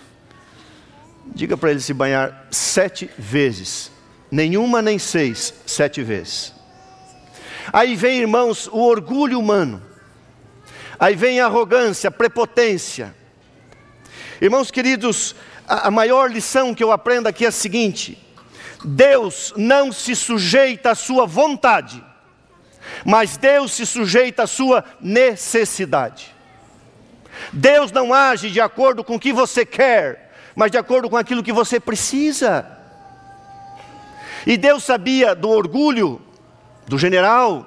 Diga 1.34 1.58
para 1.58 1.72
ele 1.72 1.80
se 1.80 1.94
banhar 1.94 2.48
sete 2.52 3.10
vezes. 3.18 3.92
Nenhuma 4.30 4.82
nem 4.82 5.00
seis, 5.00 5.54
sete 5.66 6.04
vezes. 6.04 6.54
Aí 7.74 7.96
vem, 7.96 8.20
irmãos, 8.20 8.68
o 8.68 8.80
orgulho 8.80 9.40
humano. 9.40 9.82
Aí 11.00 11.16
vem 11.16 11.40
a 11.40 11.46
arrogância, 11.46 12.10
a 12.10 12.12
prepotência. 12.12 13.16
Irmãos 14.40 14.70
queridos, 14.70 15.36
a, 15.68 15.88
a 15.88 15.92
maior 15.92 16.32
lição 16.32 16.76
que 16.76 16.84
eu 16.84 16.92
aprendo 16.92 17.28
aqui 17.28 17.46
é 17.46 17.48
a 17.48 17.52
seguinte: 17.52 18.25
Deus 18.86 19.52
não 19.58 19.92
se 19.92 20.16
sujeita 20.16 20.92
à 20.92 20.96
sua 20.96 21.26
vontade, 21.26 22.04
mas 23.04 23.36
Deus 23.36 23.74
se 23.74 23.86
sujeita 23.86 24.44
à 24.44 24.48
sua 24.48 24.86
necessidade. 25.02 26.34
Deus 27.52 27.92
não 27.92 28.14
age 28.14 28.52
de 28.52 28.62
acordo 28.62 29.04
com 29.04 29.16
o 29.16 29.20
que 29.20 29.34
você 29.34 29.66
quer, 29.66 30.32
mas 30.56 30.72
de 30.72 30.78
acordo 30.78 31.10
com 31.10 31.18
aquilo 31.18 31.44
que 31.44 31.52
você 31.52 31.80
precisa. 31.80 32.66
E 34.46 34.56
Deus 34.56 34.84
sabia 34.84 35.34
do 35.34 35.50
orgulho 35.50 36.22
do 36.88 37.00
general, 37.00 37.66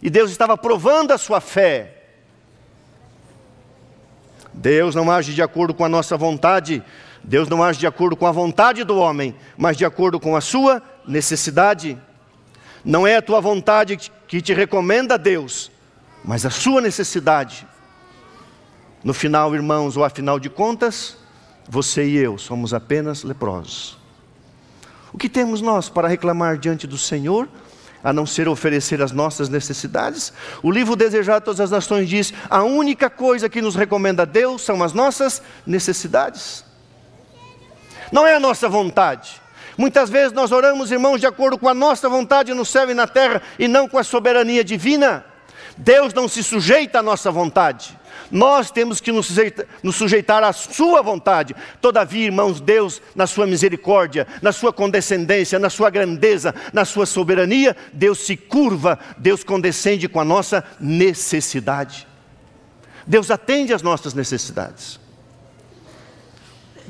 e 0.00 0.08
Deus 0.08 0.30
estava 0.30 0.56
provando 0.56 1.12
a 1.12 1.18
sua 1.18 1.40
fé. 1.40 2.02
Deus 4.54 4.94
não 4.94 5.10
age 5.10 5.34
de 5.34 5.42
acordo 5.42 5.74
com 5.74 5.84
a 5.84 5.88
nossa 5.88 6.16
vontade, 6.16 6.82
Deus 7.24 7.48
não 7.48 7.62
age 7.62 7.78
de 7.78 7.86
acordo 7.86 8.16
com 8.16 8.26
a 8.26 8.32
vontade 8.32 8.82
do 8.84 8.96
homem, 8.96 9.34
mas 9.56 9.76
de 9.76 9.84
acordo 9.84 10.18
com 10.18 10.34
a 10.34 10.40
sua 10.40 10.82
necessidade. 11.06 11.98
Não 12.84 13.06
é 13.06 13.16
a 13.16 13.22
tua 13.22 13.40
vontade 13.40 13.96
que 14.26 14.40
te 14.42 14.52
recomenda 14.52 15.14
a 15.14 15.16
Deus, 15.16 15.70
mas 16.24 16.44
a 16.44 16.50
sua 16.50 16.80
necessidade. 16.80 17.66
No 19.04 19.14
final, 19.14 19.54
irmãos, 19.54 19.96
ou 19.96 20.04
afinal 20.04 20.38
de 20.38 20.50
contas, 20.50 21.16
você 21.68 22.04
e 22.04 22.16
eu 22.16 22.38
somos 22.38 22.74
apenas 22.74 23.22
leprosos. 23.22 23.98
O 25.12 25.18
que 25.18 25.28
temos 25.28 25.60
nós 25.60 25.88
para 25.88 26.08
reclamar 26.08 26.56
diante 26.56 26.86
do 26.86 26.98
Senhor, 26.98 27.48
a 28.02 28.12
não 28.12 28.26
ser 28.26 28.48
oferecer 28.48 29.00
as 29.00 29.12
nossas 29.12 29.48
necessidades? 29.48 30.32
O 30.62 30.70
livro 30.70 30.96
Desejar 30.96 31.40
Todas 31.40 31.60
as 31.60 31.70
Nações 31.70 32.08
diz: 32.08 32.32
a 32.48 32.62
única 32.62 33.08
coisa 33.08 33.48
que 33.48 33.62
nos 33.62 33.76
recomenda 33.76 34.26
Deus 34.26 34.62
são 34.62 34.82
as 34.82 34.92
nossas 34.92 35.42
necessidades. 35.66 36.64
Não 38.12 38.26
é 38.26 38.34
a 38.34 38.40
nossa 38.40 38.68
vontade. 38.68 39.40
Muitas 39.76 40.10
vezes 40.10 40.32
nós 40.32 40.52
oramos, 40.52 40.92
irmãos, 40.92 41.18
de 41.18 41.26
acordo 41.26 41.58
com 41.58 41.68
a 41.68 41.74
nossa 41.74 42.08
vontade 42.08 42.52
no 42.52 42.64
céu 42.64 42.90
e 42.90 42.94
na 42.94 43.06
terra 43.06 43.40
e 43.58 43.66
não 43.66 43.88
com 43.88 43.98
a 43.98 44.04
soberania 44.04 44.62
divina. 44.62 45.24
Deus 45.76 46.12
não 46.12 46.28
se 46.28 46.42
sujeita 46.42 46.98
à 46.98 47.02
nossa 47.02 47.30
vontade. 47.30 47.98
Nós 48.30 48.70
temos 48.70 49.00
que 49.00 49.10
nos 49.10 49.26
sujeitar, 49.26 49.66
nos 49.82 49.96
sujeitar 49.96 50.42
à 50.42 50.52
Sua 50.52 51.02
vontade. 51.02 51.56
Todavia, 51.80 52.26
irmãos, 52.26 52.60
Deus, 52.60 53.00
na 53.14 53.26
Sua 53.26 53.46
misericórdia, 53.46 54.26
na 54.40 54.52
Sua 54.52 54.72
condescendência, 54.72 55.58
na 55.58 55.70
Sua 55.70 55.90
grandeza, 55.90 56.54
na 56.72 56.84
Sua 56.84 57.06
soberania, 57.06 57.76
Deus 57.92 58.20
se 58.20 58.36
curva, 58.36 58.98
Deus 59.16 59.42
condescende 59.42 60.08
com 60.08 60.20
a 60.20 60.24
nossa 60.24 60.62
necessidade. 60.78 62.06
Deus 63.06 63.30
atende 63.30 63.72
às 63.72 63.82
nossas 63.82 64.14
necessidades. 64.14 65.01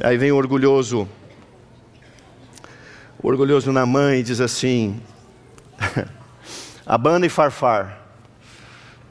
Aí 0.03 0.19
vem 0.19 0.33
o 0.33 0.37
orgulhoso, 0.37 1.09
o 3.23 3.29
orgulhoso 3.29 3.71
Namã 3.71 4.17
e 4.17 4.23
diz 4.23 4.41
assim: 4.41 5.01
Abana 6.85 7.25
e 7.27 7.29
Farfar 7.29 8.03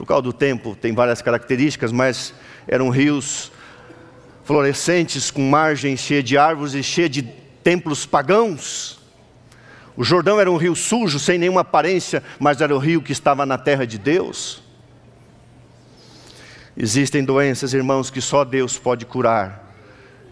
por 0.01 0.07
causa 0.07 0.24
do 0.24 0.33
tempo, 0.33 0.75
tem 0.75 0.95
várias 0.95 1.21
características, 1.21 1.91
mas 1.91 2.33
eram 2.67 2.89
rios 2.89 3.51
florescentes, 4.43 5.29
com 5.29 5.48
margem 5.48 5.95
cheia 5.95 6.24
de 6.24 6.39
árvores 6.39 6.74
e 6.74 6.81
cheia 6.81 7.07
de 7.07 7.21
templos 7.63 8.03
pagãos. 8.03 9.00
O 9.95 10.03
Jordão 10.03 10.39
era 10.39 10.51
um 10.51 10.57
rio 10.57 10.75
sujo, 10.75 11.19
sem 11.19 11.38
nenhuma 11.38 11.62
aparência, 11.62 12.24
mas 12.39 12.62
era 12.62 12.75
o 12.75 12.79
rio 12.79 13.01
que 13.01 13.12
estava 13.12 13.45
na 13.45 13.60
terra 13.60 13.86
de 13.86 14.00
Deus. 14.00 14.63
Existem 16.75 17.24
doenças, 17.24 17.71
irmãos, 17.71 18.10
que 18.10 18.19
só 18.19 18.43
Deus 18.43 18.79
pode 18.79 19.05
curar. 19.05 19.71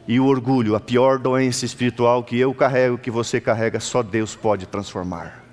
E 0.10 0.20
o 0.20 0.26
orgulho, 0.26 0.76
a 0.76 0.80
pior 0.80 1.20
doença 1.20 1.66
espiritual 1.66 2.24
que 2.24 2.36
eu 2.36 2.52
carrego, 2.52 2.98
que 2.98 3.12
você 3.12 3.40
carrega, 3.40 3.80
só 3.80 4.02
Deus 4.02 4.36
pode 4.36 4.66
transformar. 4.66 5.46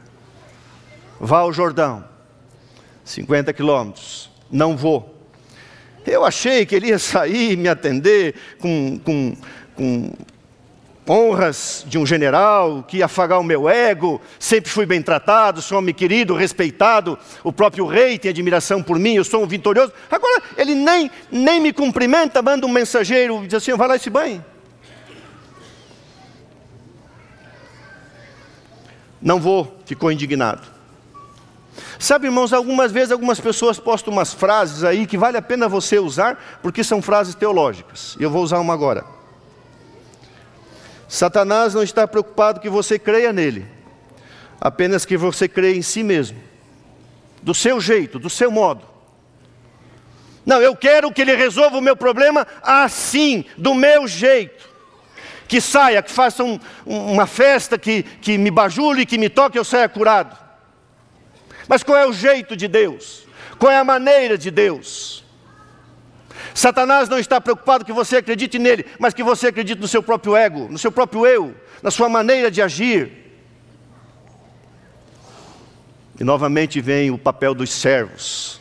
Vá 1.20 1.40
ao 1.40 1.52
Jordão 1.52 2.02
50 3.04 3.52
quilômetros, 3.52 4.30
não 4.50 4.74
vou. 4.74 5.14
Eu 6.06 6.24
achei 6.24 6.64
que 6.64 6.74
ele 6.74 6.86
ia 6.86 6.98
sair 6.98 7.52
e 7.52 7.56
me 7.58 7.68
atender 7.68 8.34
com, 8.58 8.98
com, 9.04 9.36
com 9.74 10.12
honras 11.08 11.84
de 11.86 11.98
um 11.98 12.04
general, 12.04 12.82
que 12.82 13.02
afagar 13.02 13.38
o 13.40 13.44
meu 13.44 13.68
ego, 13.68 14.20
sempre 14.38 14.70
fui 14.70 14.84
bem 14.84 15.00
tratado, 15.00 15.62
sou 15.62 15.78
homem 15.78 15.94
querido, 15.94 16.34
respeitado, 16.34 17.18
o 17.44 17.52
próprio 17.52 17.86
rei 17.86 18.18
tem 18.18 18.30
admiração 18.30 18.82
por 18.82 18.98
mim, 18.98 19.14
eu 19.14 19.24
sou 19.24 19.42
um 19.42 19.46
vitorioso. 19.46 19.92
Agora 20.10 20.42
ele 20.56 20.74
nem, 20.74 21.10
nem 21.30 21.60
me 21.60 21.72
cumprimenta, 21.72 22.42
manda 22.42 22.66
um 22.66 22.70
mensageiro 22.70 23.44
e 23.44 23.46
diz 23.46 23.54
assim: 23.54 23.74
vai 23.74 23.88
lá 23.88 23.96
e 23.96 24.00
se 24.00 24.10
banhe. 24.10 24.42
Não 29.20 29.40
vou, 29.40 29.80
ficou 29.84 30.12
indignado. 30.12 30.76
Sabe, 31.98 32.26
irmãos, 32.26 32.52
algumas 32.52 32.92
vezes 32.92 33.10
algumas 33.10 33.40
pessoas 33.40 33.78
postam 33.78 34.12
umas 34.12 34.32
frases 34.32 34.84
aí 34.84 35.06
que 35.06 35.16
vale 35.16 35.36
a 35.36 35.42
pena 35.42 35.68
você 35.68 35.98
usar, 35.98 36.58
porque 36.62 36.84
são 36.84 37.00
frases 37.00 37.34
teológicas. 37.34 38.16
Eu 38.20 38.30
vou 38.30 38.42
usar 38.42 38.58
uma 38.60 38.74
agora. 38.74 39.15
Satanás 41.08 41.74
não 41.74 41.82
está 41.82 42.06
preocupado 42.06 42.60
que 42.60 42.68
você 42.68 42.98
creia 42.98 43.32
nele, 43.32 43.66
apenas 44.60 45.04
que 45.04 45.16
você 45.16 45.48
creia 45.48 45.76
em 45.76 45.82
si 45.82 46.02
mesmo, 46.02 46.38
do 47.42 47.54
seu 47.54 47.80
jeito, 47.80 48.18
do 48.18 48.28
seu 48.28 48.50
modo. 48.50 48.84
Não, 50.44 50.62
eu 50.62 50.76
quero 50.76 51.12
que 51.12 51.22
ele 51.22 51.34
resolva 51.34 51.78
o 51.78 51.82
meu 51.82 51.96
problema 51.96 52.46
assim, 52.62 53.44
do 53.56 53.74
meu 53.74 54.06
jeito. 54.06 54.76
Que 55.48 55.60
saia, 55.60 56.02
que 56.02 56.10
faça 56.10 56.42
um, 56.42 56.58
uma 56.84 57.26
festa, 57.26 57.76
que, 57.76 58.02
que 58.02 58.38
me 58.38 58.50
bajule, 58.50 59.06
que 59.06 59.18
me 59.18 59.28
toque, 59.28 59.58
eu 59.58 59.64
saia 59.64 59.88
curado. 59.88 60.36
Mas 61.68 61.82
qual 61.82 61.98
é 61.98 62.06
o 62.06 62.12
jeito 62.12 62.56
de 62.56 62.68
Deus? 62.68 63.26
Qual 63.58 63.72
é 63.72 63.76
a 63.76 63.84
maneira 63.84 64.38
de 64.38 64.50
Deus? 64.50 65.25
Satanás 66.56 67.06
não 67.06 67.18
está 67.18 67.38
preocupado 67.38 67.84
que 67.84 67.92
você 67.92 68.16
acredite 68.16 68.58
nele, 68.58 68.86
mas 68.98 69.12
que 69.12 69.22
você 69.22 69.48
acredite 69.48 69.78
no 69.78 69.86
seu 69.86 70.02
próprio 70.02 70.34
ego, 70.34 70.68
no 70.70 70.78
seu 70.78 70.90
próprio 70.90 71.26
eu, 71.26 71.54
na 71.82 71.90
sua 71.90 72.08
maneira 72.08 72.50
de 72.50 72.62
agir. 72.62 73.12
E 76.18 76.24
novamente 76.24 76.80
vem 76.80 77.10
o 77.10 77.18
papel 77.18 77.54
dos 77.54 77.70
servos. 77.70 78.58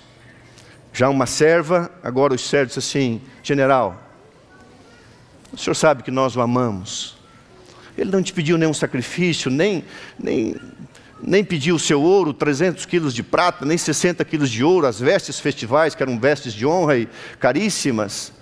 Já 0.91 1.07
uma 1.07 1.25
serva, 1.25 1.89
agora 2.03 2.33
os 2.33 2.41
servos 2.41 2.77
assim, 2.77 3.21
general, 3.41 3.97
o 5.53 5.57
senhor 5.57 5.73
sabe 5.73 6.03
que 6.03 6.11
nós 6.11 6.35
o 6.35 6.41
amamos. 6.41 7.15
Ele 7.97 8.11
não 8.11 8.21
te 8.21 8.33
pediu 8.33 8.57
nenhum 8.57 8.73
sacrifício, 8.73 9.49
nem, 9.49 9.85
nem 10.19 10.53
nem 11.21 11.43
pediu 11.43 11.75
o 11.75 11.79
seu 11.79 12.01
ouro, 12.01 12.33
300 12.33 12.85
quilos 12.85 13.13
de 13.13 13.23
prata, 13.23 13.65
nem 13.65 13.77
60 13.77 14.23
quilos 14.25 14.49
de 14.49 14.63
ouro, 14.63 14.85
as 14.85 14.99
vestes 14.99 15.39
festivais, 15.39 15.95
que 15.95 16.03
eram 16.03 16.19
vestes 16.19 16.53
de 16.53 16.65
honra 16.65 16.97
e 16.97 17.09
caríssimas. 17.39 18.33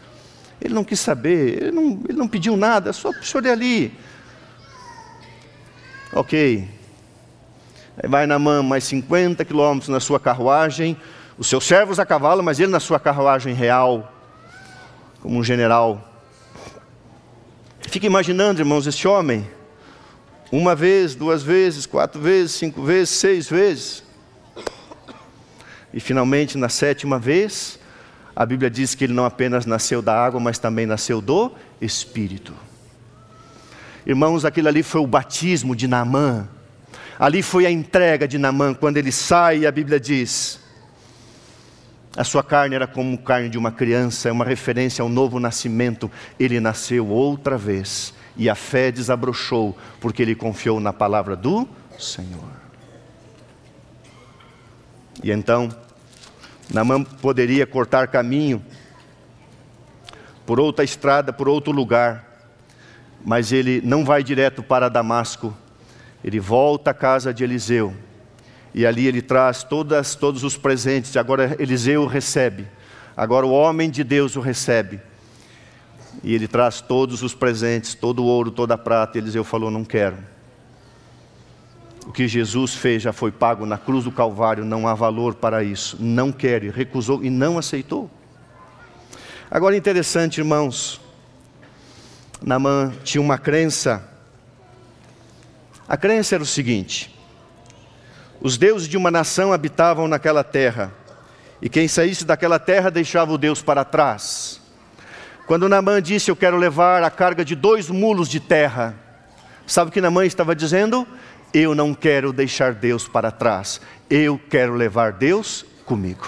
Ele 0.59 0.73
não 0.73 0.83
quis 0.83 0.99
saber, 0.99 1.63
ele 1.63 1.71
não, 1.71 1.99
ele 2.07 2.17
não 2.17 2.27
pediu 2.27 2.55
nada, 2.57 2.93
só 2.93 3.11
senhor 3.21 3.47
ali. 3.47 3.93
Ok. 6.13 6.67
Aí 8.01 8.09
vai 8.09 8.25
na 8.25 8.39
mão 8.39 8.63
mais 8.63 8.83
50 8.85 9.45
quilômetros 9.45 9.89
na 9.89 9.99
sua 9.99 10.19
carruagem, 10.19 10.97
os 11.37 11.47
seus 11.47 11.65
servos 11.65 11.99
a 11.99 12.05
cavalo, 12.05 12.41
mas 12.41 12.59
ele 12.59 12.71
na 12.71 12.79
sua 12.79 12.99
carruagem 12.99 13.53
real, 13.53 14.11
como 15.21 15.37
um 15.37 15.43
general. 15.43 16.09
Fica 17.81 18.07
imaginando, 18.07 18.61
irmãos, 18.61 18.87
esse 18.87 19.07
homem 19.07 19.47
uma 20.55 20.75
vez, 20.75 21.15
duas 21.15 21.41
vezes, 21.41 21.87
quatro 21.87 22.21
vezes, 22.21 22.51
cinco 22.51 22.83
vezes, 22.83 23.09
seis 23.09 23.49
vezes. 23.49 24.03
E 25.91 25.99
finalmente, 25.99 26.59
na 26.59 26.69
sétima 26.69 27.17
vez, 27.17 27.79
a 28.35 28.45
Bíblia 28.45 28.69
diz 28.69 28.93
que 28.93 29.03
ele 29.03 29.13
não 29.13 29.25
apenas 29.25 29.65
nasceu 29.65 29.99
da 29.99 30.13
água, 30.15 30.39
mas 30.39 30.59
também 30.59 30.85
nasceu 30.85 31.19
do 31.19 31.51
Espírito. 31.81 32.53
Irmãos, 34.05 34.45
aquilo 34.45 34.67
ali 34.67 34.83
foi 34.83 35.01
o 35.01 35.07
batismo 35.07 35.75
de 35.75 35.87
Naamã. 35.87 36.47
Ali 37.17 37.41
foi 37.41 37.65
a 37.65 37.71
entrega 37.71 38.27
de 38.27 38.37
Naamã, 38.37 38.75
quando 38.75 38.97
ele 38.97 39.11
sai, 39.11 39.65
a 39.65 39.71
Bíblia 39.71 39.99
diz: 39.99 40.59
a 42.15 42.23
sua 42.23 42.43
carne 42.43 42.75
era 42.75 42.85
como 42.85 43.17
carne 43.17 43.49
de 43.49 43.57
uma 43.57 43.71
criança, 43.71 44.29
é 44.29 44.31
uma 44.31 44.45
referência 44.45 45.01
ao 45.01 45.09
novo 45.09 45.39
nascimento. 45.39 46.11
Ele 46.39 46.59
nasceu 46.59 47.07
outra 47.07 47.57
vez 47.57 48.13
e 48.35 48.49
a 48.49 48.55
fé 48.55 48.91
desabrochou, 48.91 49.77
porque 49.99 50.21
ele 50.21 50.35
confiou 50.35 50.79
na 50.79 50.91
palavra 50.91 51.35
do 51.35 51.67
Senhor. 51.99 52.51
E 55.23 55.31
então, 55.31 55.69
Namã 56.73 57.03
poderia 57.03 57.67
cortar 57.67 58.07
caminho 58.07 58.63
por 60.45 60.59
outra 60.59 60.83
estrada, 60.83 61.31
por 61.31 61.47
outro 61.47 61.71
lugar, 61.71 62.27
mas 63.23 63.51
ele 63.51 63.81
não 63.83 64.03
vai 64.03 64.23
direto 64.23 64.61
para 64.61 64.89
Damasco, 64.89 65.55
ele 66.23 66.39
volta 66.39 66.91
à 66.91 66.93
casa 66.93 67.33
de 67.33 67.43
Eliseu, 67.43 67.95
e 68.73 68.85
ali 68.85 69.07
ele 69.07 69.21
traz 69.21 69.63
todas, 69.63 70.15
todos 70.15 70.43
os 70.43 70.57
presentes, 70.57 71.15
agora 71.15 71.55
Eliseu 71.59 72.05
recebe, 72.07 72.67
agora 73.15 73.45
o 73.45 73.51
homem 73.51 73.89
de 73.89 74.03
Deus 74.03 74.35
o 74.35 74.41
recebe 74.41 74.99
e 76.23 76.33
ele 76.33 76.47
traz 76.47 76.79
todos 76.79 77.21
os 77.21 77.35
presentes, 77.35 77.93
todo 77.93 78.23
o 78.23 78.25
ouro, 78.25 78.49
toda 78.49 78.75
a 78.75 78.77
prata. 78.77 79.17
E 79.17 79.21
Eliseu 79.21 79.43
falou: 79.43 79.69
Não 79.69 79.83
quero. 79.83 80.17
O 82.07 82.11
que 82.11 82.27
Jesus 82.27 82.73
fez 82.73 83.03
já 83.03 83.11
foi 83.11 83.31
pago 83.31 83.65
na 83.65 83.77
cruz 83.77 84.05
do 84.05 84.11
Calvário, 84.11 84.63
não 84.63 84.87
há 84.87 84.93
valor 84.93 85.35
para 85.35 85.63
isso. 85.63 85.97
Não 85.99 86.31
quer, 86.31 86.61
recusou 86.63 87.23
e 87.23 87.29
não 87.29 87.57
aceitou. 87.57 88.09
Agora 89.51 89.75
interessante, 89.75 90.39
irmãos. 90.39 91.01
Namã 92.41 92.93
tinha 93.03 93.21
uma 93.21 93.37
crença. 93.37 94.09
A 95.87 95.97
crença 95.97 96.35
era 96.35 96.43
o 96.43 96.47
seguinte: 96.47 97.13
os 98.41 98.57
deuses 98.57 98.87
de 98.87 98.95
uma 98.95 99.11
nação 99.11 99.51
habitavam 99.51 100.07
naquela 100.07 100.43
terra, 100.43 100.93
e 101.61 101.69
quem 101.69 101.87
saísse 101.87 102.23
daquela 102.23 102.59
terra 102.59 102.89
deixava 102.89 103.33
o 103.33 103.37
Deus 103.37 103.61
para 103.61 103.83
trás. 103.83 104.62
Quando 105.45 105.69
Naamã 105.69 106.01
disse: 106.01 106.31
Eu 106.31 106.35
quero 106.35 106.57
levar 106.57 107.03
a 107.03 107.09
carga 107.09 107.43
de 107.43 107.55
dois 107.55 107.89
mulos 107.89 108.29
de 108.29 108.39
terra, 108.39 108.95
sabe 109.67 109.89
o 109.89 109.91
que 109.91 110.01
Naamã 110.01 110.25
estava 110.25 110.55
dizendo? 110.55 111.07
Eu 111.53 111.75
não 111.75 111.93
quero 111.93 112.33
deixar 112.33 112.73
Deus 112.73 113.07
para 113.07 113.29
trás, 113.31 113.79
eu 114.09 114.39
quero 114.49 114.73
levar 114.73 115.13
Deus 115.13 115.65
comigo. 115.85 116.27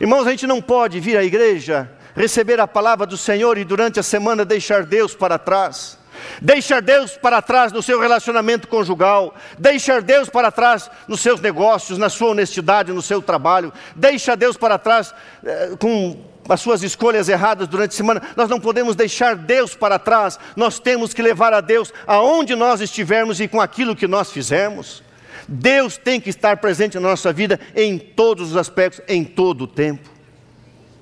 Irmãos, 0.00 0.26
a 0.26 0.30
gente 0.30 0.46
não 0.46 0.62
pode 0.62 0.98
vir 0.98 1.18
à 1.18 1.22
igreja, 1.22 1.90
receber 2.16 2.58
a 2.58 2.66
palavra 2.66 3.06
do 3.06 3.18
Senhor 3.18 3.58
e 3.58 3.64
durante 3.64 4.00
a 4.00 4.02
semana 4.02 4.46
deixar 4.46 4.84
Deus 4.84 5.14
para 5.14 5.38
trás. 5.38 5.99
Deixar 6.40 6.80
Deus 6.80 7.16
para 7.16 7.42
trás 7.42 7.72
no 7.72 7.82
seu 7.82 8.00
relacionamento 8.00 8.68
conjugal, 8.68 9.34
deixar 9.58 10.02
Deus 10.02 10.28
para 10.28 10.50
trás 10.50 10.90
nos 11.06 11.20
seus 11.20 11.40
negócios, 11.40 11.98
na 11.98 12.08
sua 12.08 12.30
honestidade, 12.30 12.92
no 12.92 13.02
seu 13.02 13.20
trabalho, 13.20 13.72
deixa 13.94 14.36
Deus 14.36 14.56
para 14.56 14.78
trás 14.78 15.14
eh, 15.44 15.70
com 15.78 16.18
as 16.48 16.60
suas 16.60 16.82
escolhas 16.82 17.28
erradas 17.28 17.68
durante 17.68 17.92
a 17.92 17.96
semana. 17.96 18.22
Nós 18.36 18.48
não 18.48 18.60
podemos 18.60 18.96
deixar 18.96 19.36
Deus 19.36 19.74
para 19.74 19.98
trás, 19.98 20.38
nós 20.56 20.78
temos 20.78 21.14
que 21.14 21.22
levar 21.22 21.52
a 21.52 21.60
Deus 21.60 21.92
aonde 22.06 22.54
nós 22.56 22.80
estivermos 22.80 23.40
e 23.40 23.48
com 23.48 23.60
aquilo 23.60 23.96
que 23.96 24.06
nós 24.06 24.30
fizermos. 24.32 25.02
Deus 25.46 25.96
tem 25.96 26.20
que 26.20 26.30
estar 26.30 26.56
presente 26.58 26.94
na 26.94 27.08
nossa 27.08 27.32
vida 27.32 27.58
em 27.74 27.98
todos 27.98 28.50
os 28.50 28.56
aspectos, 28.56 29.00
em 29.08 29.24
todo 29.24 29.62
o 29.62 29.66
tempo. 29.66 30.08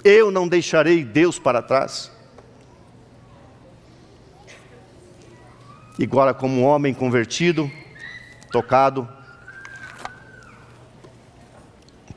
Eu 0.05 0.31
não 0.31 0.49
deixarei 0.49 1.05
Deus 1.05 1.39
para 1.39 1.61
trás. 1.61 2.18
E 5.99 6.05
agora, 6.05 6.33
como 6.33 6.61
um 6.61 6.65
homem 6.65 6.95
convertido, 6.95 7.69
tocado 8.53 9.09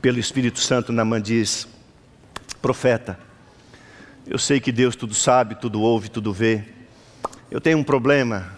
pelo 0.00 0.20
Espírito 0.20 0.60
Santo, 0.60 0.92
Namã 0.92 1.20
diz: 1.20 1.66
Profeta, 2.60 3.18
eu 4.24 4.38
sei 4.38 4.60
que 4.60 4.70
Deus 4.70 4.94
tudo 4.94 5.14
sabe, 5.14 5.56
tudo 5.56 5.80
ouve, 5.80 6.08
tudo 6.08 6.32
vê. 6.32 6.62
Eu 7.50 7.60
tenho 7.60 7.76
um 7.76 7.82
problema. 7.82 8.56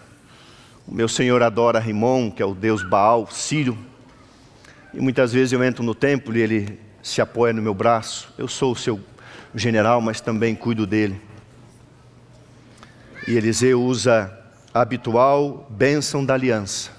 O 0.87 0.93
meu 0.93 1.07
senhor 1.07 1.41
adora 1.41 1.79
Rimon, 1.79 2.29
que 2.29 2.43
é 2.43 2.45
o 2.45 2.53
deus 2.53 2.87
Baal, 2.87 3.27
Sírio. 3.31 3.75
E 4.93 5.01
muitas 5.01 5.33
vezes 5.33 5.53
eu 5.53 5.63
entro 5.63 5.83
no 5.83 5.95
templo 5.95 6.37
e 6.37 6.41
ele 6.41 6.79
se 7.01 7.19
apoia 7.19 7.51
no 7.51 7.63
meu 7.63 7.73
braço. 7.73 8.31
Eu 8.37 8.47
sou 8.47 8.73
o 8.73 8.75
seu 8.75 9.01
general, 9.55 9.99
mas 10.01 10.21
também 10.21 10.53
cuido 10.53 10.85
dele. 10.85 11.19
E 13.27 13.35
Eliseu 13.35 13.81
usa 13.81 14.44
habitual 14.75 15.65
bênção 15.69 16.25
da 16.25 16.33
aliança. 16.33 16.91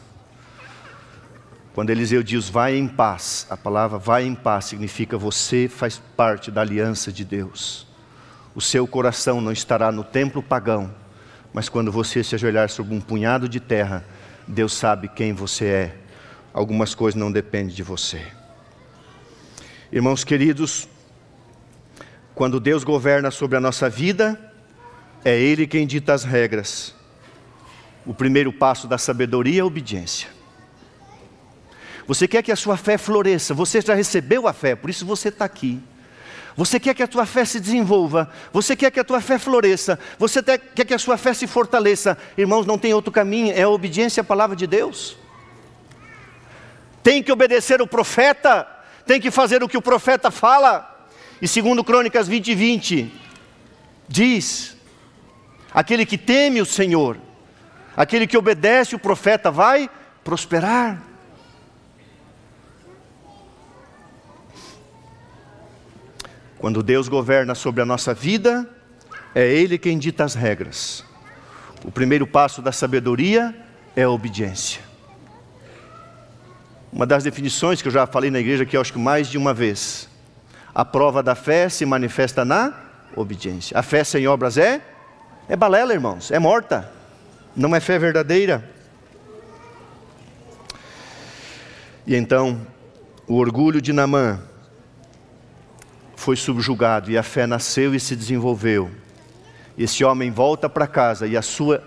Quando 1.74 1.90
Eliseu 1.90 2.22
diz 2.22 2.48
vai 2.48 2.74
em 2.74 2.88
paz, 2.88 3.46
a 3.50 3.56
palavra 3.56 3.98
vai 3.98 4.24
em 4.24 4.34
paz 4.34 4.64
significa 4.64 5.18
você 5.18 5.68
faz 5.68 6.00
parte 6.16 6.50
da 6.50 6.62
aliança 6.62 7.12
de 7.12 7.22
Deus. 7.22 7.86
O 8.54 8.62
seu 8.62 8.86
coração 8.86 9.42
não 9.42 9.52
estará 9.52 9.92
no 9.92 10.02
templo 10.02 10.42
pagão, 10.42 10.90
mas 11.52 11.68
quando 11.68 11.92
você 11.92 12.24
se 12.24 12.34
ajoelhar 12.34 12.70
sobre 12.70 12.94
um 12.94 13.00
punhado 13.00 13.46
de 13.46 13.60
terra, 13.60 14.02
Deus 14.48 14.72
sabe 14.72 15.06
quem 15.08 15.34
você 15.34 15.66
é. 15.66 15.96
Algumas 16.54 16.94
coisas 16.94 17.20
não 17.20 17.30
dependem 17.30 17.76
de 17.76 17.82
você. 17.82 18.22
Irmãos 19.92 20.24
queridos, 20.24 20.88
quando 22.34 22.58
Deus 22.58 22.84
governa 22.84 23.30
sobre 23.30 23.58
a 23.58 23.60
nossa 23.60 23.90
vida, 23.90 24.40
é 25.22 25.38
Ele 25.38 25.66
quem 25.66 25.86
dita 25.86 26.14
as 26.14 26.24
regras 26.24 26.95
o 28.06 28.14
primeiro 28.14 28.52
passo 28.52 28.86
da 28.86 28.96
sabedoria 28.96 29.58
é 29.58 29.62
a 29.62 29.66
obediência. 29.66 30.28
Você 32.06 32.28
quer 32.28 32.42
que 32.42 32.52
a 32.52 32.56
sua 32.56 32.76
fé 32.76 32.96
floresça, 32.96 33.52
você 33.52 33.80
já 33.80 33.94
recebeu 33.94 34.46
a 34.46 34.52
fé, 34.52 34.76
por 34.76 34.88
isso 34.88 35.04
você 35.04 35.28
está 35.28 35.44
aqui. 35.44 35.80
Você 36.56 36.80
quer 36.80 36.94
que 36.94 37.02
a 37.02 37.06
tua 37.08 37.26
fé 37.26 37.44
se 37.44 37.60
desenvolva, 37.60 38.32
você 38.52 38.74
quer 38.74 38.90
que 38.90 39.00
a 39.00 39.04
tua 39.04 39.20
fé 39.20 39.38
floresça, 39.38 39.98
você 40.18 40.42
quer 40.42 40.86
que 40.86 40.94
a 40.94 40.98
sua 40.98 41.18
fé 41.18 41.34
se 41.34 41.46
fortaleça. 41.46 42.16
Irmãos, 42.38 42.64
não 42.64 42.78
tem 42.78 42.94
outro 42.94 43.12
caminho, 43.12 43.52
é 43.52 43.62
a 43.62 43.68
obediência 43.68 44.22
à 44.22 44.24
palavra 44.24 44.56
de 44.56 44.66
Deus. 44.66 45.18
Tem 47.02 47.22
que 47.22 47.30
obedecer 47.30 47.82
o 47.82 47.86
profeta, 47.86 48.66
tem 49.04 49.20
que 49.20 49.30
fazer 49.30 49.62
o 49.62 49.68
que 49.68 49.76
o 49.76 49.82
profeta 49.82 50.30
fala. 50.30 51.08
E 51.42 51.46
segundo 51.46 51.84
Crônicas 51.84 52.26
20, 52.26 52.54
20, 52.54 53.12
diz: 54.08 54.76
aquele 55.74 56.06
que 56.06 56.16
teme 56.16 56.62
o 56.62 56.66
Senhor 56.66 57.18
Aquele 57.96 58.26
que 58.26 58.36
obedece 58.36 58.94
o 58.94 58.98
profeta 58.98 59.50
vai 59.50 59.88
prosperar. 60.22 61.02
Quando 66.58 66.82
Deus 66.82 67.08
governa 67.08 67.54
sobre 67.54 67.80
a 67.80 67.86
nossa 67.86 68.12
vida, 68.12 68.68
é 69.34 69.46
Ele 69.46 69.78
quem 69.78 69.98
dita 69.98 70.24
as 70.24 70.34
regras. 70.34 71.04
O 71.84 71.90
primeiro 71.90 72.26
passo 72.26 72.60
da 72.60 72.72
sabedoria 72.72 73.54
é 73.94 74.02
a 74.02 74.10
obediência. 74.10 74.82
Uma 76.92 77.06
das 77.06 77.24
definições 77.24 77.80
que 77.80 77.88
eu 77.88 77.92
já 77.92 78.06
falei 78.06 78.30
na 78.30 78.40
igreja 78.40 78.64
aqui, 78.64 78.76
acho 78.76 78.92
que 78.92 78.98
mais 78.98 79.28
de 79.28 79.38
uma 79.38 79.54
vez. 79.54 80.08
A 80.74 80.84
prova 80.84 81.22
da 81.22 81.34
fé 81.34 81.68
se 81.68 81.86
manifesta 81.86 82.44
na 82.44 82.74
obediência. 83.14 83.78
A 83.78 83.82
fé 83.82 84.04
sem 84.04 84.26
obras 84.26 84.58
é? 84.58 84.82
É 85.48 85.56
balela, 85.56 85.94
irmãos, 85.94 86.30
é 86.30 86.38
morta 86.38 86.95
não 87.56 87.74
é 87.74 87.80
fé 87.80 87.98
verdadeira. 87.98 88.68
E 92.06 92.14
então, 92.14 92.64
o 93.26 93.34
orgulho 93.36 93.80
de 93.80 93.92
Namã 93.92 94.40
foi 96.14 96.36
subjugado 96.36 97.10
e 97.10 97.16
a 97.16 97.22
fé 97.22 97.46
nasceu 97.46 97.94
e 97.94 98.00
se 98.00 98.14
desenvolveu. 98.14 98.90
Esse 99.76 100.04
homem 100.04 100.30
volta 100.30 100.68
para 100.68 100.86
casa 100.86 101.26
e 101.26 101.36
a 101.36 101.42
sua 101.42 101.82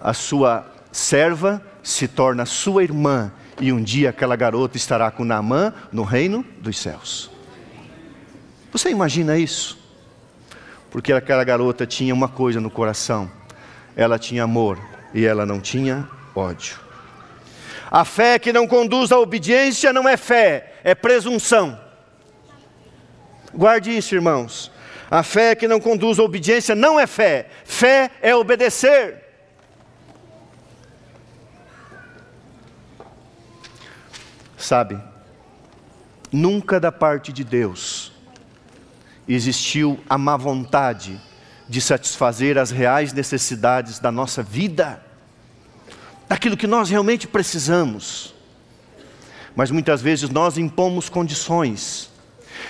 a 0.00 0.12
sua 0.12 0.70
serva 0.92 1.62
se 1.82 2.06
torna 2.06 2.44
sua 2.44 2.84
irmã 2.84 3.32
e 3.60 3.72
um 3.72 3.82
dia 3.82 4.10
aquela 4.10 4.36
garota 4.36 4.76
estará 4.76 5.10
com 5.10 5.24
Namã 5.24 5.72
no 5.90 6.02
reino 6.04 6.44
dos 6.60 6.78
céus. 6.78 7.30
Você 8.70 8.90
imagina 8.90 9.38
isso? 9.38 9.78
Porque 10.90 11.12
aquela 11.12 11.42
garota 11.44 11.86
tinha 11.86 12.14
uma 12.14 12.28
coisa 12.28 12.60
no 12.60 12.70
coração 12.70 13.30
ela 13.96 14.18
tinha 14.18 14.44
amor 14.44 14.78
e 15.14 15.24
ela 15.24 15.46
não 15.46 15.58
tinha 15.58 16.06
ódio. 16.34 16.78
A 17.90 18.04
fé 18.04 18.38
que 18.38 18.52
não 18.52 18.66
conduz 18.66 19.10
à 19.10 19.18
obediência 19.18 19.92
não 19.92 20.06
é 20.06 20.16
fé, 20.16 20.74
é 20.84 20.94
presunção. 20.94 21.80
Guarde 23.54 23.96
isso, 23.96 24.14
irmãos. 24.14 24.70
A 25.10 25.22
fé 25.22 25.54
que 25.54 25.66
não 25.66 25.80
conduz 25.80 26.18
à 26.18 26.22
obediência 26.22 26.74
não 26.74 27.00
é 27.00 27.06
fé, 27.06 27.48
fé 27.64 28.10
é 28.20 28.34
obedecer. 28.34 29.24
Sabe, 34.58 35.00
nunca 36.32 36.80
da 36.80 36.90
parte 36.90 37.32
de 37.32 37.44
Deus 37.44 38.12
existiu 39.28 39.98
a 40.08 40.18
má 40.18 40.36
vontade 40.36 41.20
de 41.68 41.80
satisfazer 41.80 42.58
as 42.58 42.70
reais 42.70 43.12
necessidades 43.12 43.98
da 43.98 44.12
nossa 44.12 44.42
vida, 44.42 45.02
daquilo 46.28 46.56
que 46.56 46.66
nós 46.66 46.88
realmente 46.88 47.26
precisamos. 47.26 48.34
Mas 49.54 49.70
muitas 49.70 50.02
vezes 50.02 50.28
nós 50.28 50.58
impomos 50.58 51.08
condições. 51.08 52.10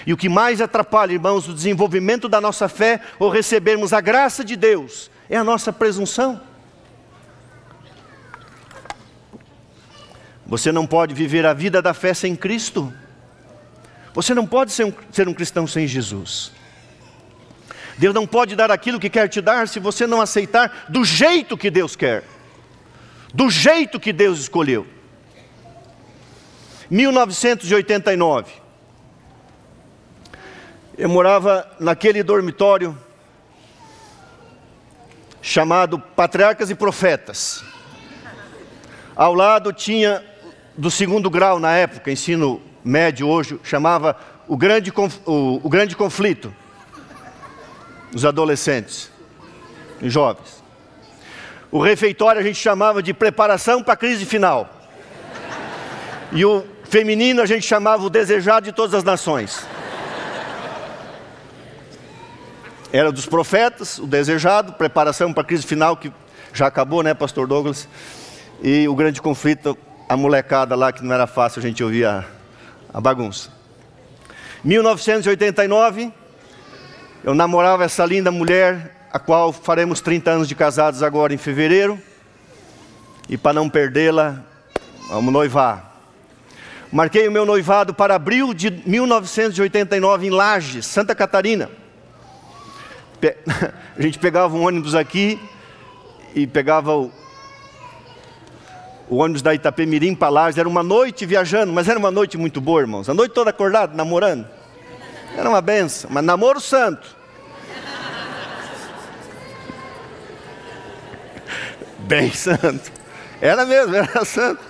E 0.07 0.13
o 0.13 0.17
que 0.17 0.29
mais 0.29 0.61
atrapalha, 0.61 1.13
irmãos, 1.13 1.49
o 1.49 1.55
desenvolvimento 1.55 2.29
da 2.29 2.41
nossa 2.41 2.69
fé 2.69 3.01
ou 3.19 3.29
recebermos 3.29 3.93
a 3.93 4.01
graça 4.01 4.45
de 4.45 4.57
Deus 4.57 5.11
é 5.29 5.37
a 5.37 5.45
nossa 5.45 5.73
presunção. 5.73 6.41
Você 10.47 10.71
não 10.71 10.87
pode 10.87 11.13
viver 11.13 11.45
a 11.45 11.53
vida 11.53 11.83
da 11.83 11.93
fé 11.93 12.15
sem 12.15 12.37
Cristo. 12.37 12.93
Você 14.15 14.33
não 14.33 14.47
pode 14.47 14.73
ser 14.73 14.85
um, 14.85 14.93
ser 15.11 15.29
um 15.29 15.35
cristão 15.35 15.67
sem 15.67 15.87
Jesus. 15.87 16.53
Deus 17.99 18.15
não 18.15 18.27
pode 18.27 18.55
dar 18.55 18.71
aquilo 18.71 19.01
que 19.01 19.09
quer 19.09 19.29
te 19.29 19.41
dar 19.41 19.69
se 19.69 19.81
você 19.81 20.07
não 20.07 20.21
aceitar 20.21 20.87
do 20.89 21.05
jeito 21.05 21.57
que 21.57 21.71
Deus 21.71 21.97
quer, 21.97 22.25
do 23.33 23.49
jeito 23.49 23.99
que 23.99 24.13
Deus 24.13 24.39
escolheu. 24.39 24.87
1989, 26.91 28.53
eu 30.99 31.09
morava 31.09 31.69
naquele 31.81 32.23
dormitório 32.23 32.97
chamado 35.41 35.99
Patriarcas 35.99 36.71
e 36.71 36.75
Profetas. 36.75 37.65
Ao 39.15 39.35
lado 39.35 39.73
tinha 39.73 40.23
do 40.77 40.91
segundo 40.91 41.31
grau 41.31 41.59
na 41.59 41.73
época, 41.73 42.11
ensino 42.11 42.61
médio 42.85 43.27
hoje, 43.27 43.59
chamava 43.65 44.17
o 44.47 44.57
grande, 44.57 44.93
o, 45.25 45.61
o 45.65 45.69
grande 45.69 45.97
conflito 45.97 46.55
os 48.17 48.25
adolescentes 48.25 49.11
e 50.01 50.09
jovens. 50.09 50.65
O 51.71 51.79
refeitório 51.79 52.41
a 52.41 52.43
gente 52.43 52.59
chamava 52.59 53.03
de 53.03 53.13
preparação 53.13 53.83
para 53.83 53.93
a 53.93 53.97
crise 53.97 54.25
final. 54.25 54.71
E 56.33 56.43
o 56.43 56.65
feminino 56.85 57.43
a 57.43 57.47
gente 57.47 57.67
chamava 57.67 58.03
o 58.03 58.09
desejado 58.09 58.65
de 58.65 58.73
todas 58.73 58.95
as 58.95 59.05
nações. 59.05 59.67
Era 62.91 63.13
dos 63.13 63.27
profetas, 63.27 63.99
o 63.99 64.07
desejado, 64.07 64.73
preparação 64.73 65.31
para 65.31 65.43
a 65.43 65.47
crise 65.47 65.67
final, 65.67 65.95
que 65.95 66.11
já 66.55 66.69
acabou, 66.69 67.03
né, 67.03 67.13
Pastor 67.13 67.47
Douglas? 67.47 67.87
E 68.63 68.89
o 68.89 68.95
grande 68.95 69.21
conflito, 69.21 69.77
a 70.09 70.17
molecada 70.17 70.75
lá, 70.75 70.91
que 70.91 71.05
não 71.05 71.15
era 71.15 71.27
fácil 71.27 71.59
a 71.59 71.63
gente 71.63 71.85
ouvir 71.85 72.07
a 72.07 72.25
bagunça. 72.99 73.51
1989, 74.65 76.11
eu 77.27 77.35
namorava 77.35 77.83
essa 77.83 78.07
linda 78.07 78.31
mulher, 78.31 79.09
a 79.13 79.19
qual 79.19 79.53
faremos 79.53 80.01
30 80.01 80.31
anos 80.31 80.47
de 80.47 80.55
casados 80.55 81.03
agora 81.03 81.35
em 81.35 81.37
fevereiro. 81.37 81.99
E 83.29 83.37
para 83.37 83.53
não 83.53 83.69
perdê-la, 83.69 84.45
vamos 85.09 85.33
noivar. 85.33 85.93
Marquei 86.93 87.27
o 87.27 87.33
meu 87.33 87.45
noivado 87.45 87.93
para 87.93 88.15
abril 88.15 88.55
de 88.55 88.71
1989 88.71 90.29
em 90.29 90.31
Lages, 90.31 90.87
Santa 90.87 91.17
Catarina. 91.17 91.69
A 93.99 94.01
gente 94.01 94.21
pegava 94.21 94.55
um 94.55 94.65
ônibus 94.65 94.95
aqui 94.95 95.37
e 96.33 96.47
pegava 96.47 96.95
o, 96.95 97.11
o 99.09 99.17
ônibus 99.17 99.43
da 99.43 99.53
Itapemirim 99.53 100.15
para 100.15 100.29
Lages. 100.29 100.59
Era 100.59 100.69
uma 100.69 100.85
noite 100.85 101.27
viajando, 101.27 101.73
mas 101.73 101.89
era 101.89 101.99
uma 101.99 102.13
noite 102.13 102.39
muito 102.39 102.61
boa, 102.61 102.83
irmãos. 102.83 103.09
A 103.09 103.15
noite 103.15 103.33
toda 103.33 103.51
acordado, 103.51 103.97
namorando. 103.97 104.47
Era 105.37 105.49
uma 105.49 105.61
benção, 105.61 106.09
mas 106.13 106.25
namoro 106.25 106.61
santo. 106.61 107.15
Bem 111.99 112.33
santo. 112.33 112.93
Era 113.41 113.67
mesmo, 113.67 113.95
era 113.95 114.25
santo. 114.25 114.63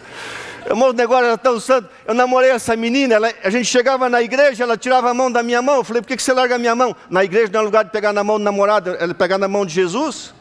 Irmão, 0.66 0.88
o 0.88 0.92
negócio 0.92 1.26
era 1.26 1.38
tão 1.38 1.60
santo. 1.60 1.88
Eu 2.04 2.14
namorei 2.14 2.50
essa 2.50 2.74
menina, 2.74 3.14
ela, 3.14 3.32
a 3.44 3.50
gente 3.50 3.66
chegava 3.66 4.08
na 4.08 4.20
igreja, 4.20 4.64
ela 4.64 4.76
tirava 4.76 5.08
a 5.10 5.14
mão 5.14 5.30
da 5.30 5.42
minha 5.42 5.62
mão. 5.62 5.76
Eu 5.76 5.84
falei, 5.84 6.02
por 6.02 6.08
que, 6.08 6.16
que 6.16 6.22
você 6.22 6.32
larga 6.32 6.56
a 6.56 6.58
minha 6.58 6.74
mão? 6.74 6.96
Na 7.08 7.22
igreja 7.22 7.50
não 7.52 7.60
é 7.60 7.62
lugar 7.62 7.84
de 7.84 7.90
pegar 7.90 8.12
na 8.12 8.24
mão 8.24 8.38
do 8.38 8.44
namorado, 8.44 8.96
ela 8.98 9.14
pegar 9.14 9.38
na 9.38 9.46
mão 9.46 9.64
de 9.64 9.72
Jesus. 9.72 10.34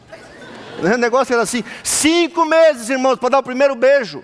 O 0.82 0.96
negócio 0.96 1.32
era 1.32 1.42
assim: 1.42 1.62
cinco 1.84 2.44
meses, 2.44 2.90
irmãos, 2.90 3.18
para 3.18 3.30
dar 3.30 3.38
o 3.38 3.42
primeiro 3.42 3.74
beijo. 3.76 4.22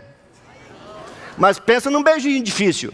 Mas 1.39 1.59
pensa 1.59 1.89
num 1.89 2.03
beijinho 2.03 2.43
difícil. 2.43 2.93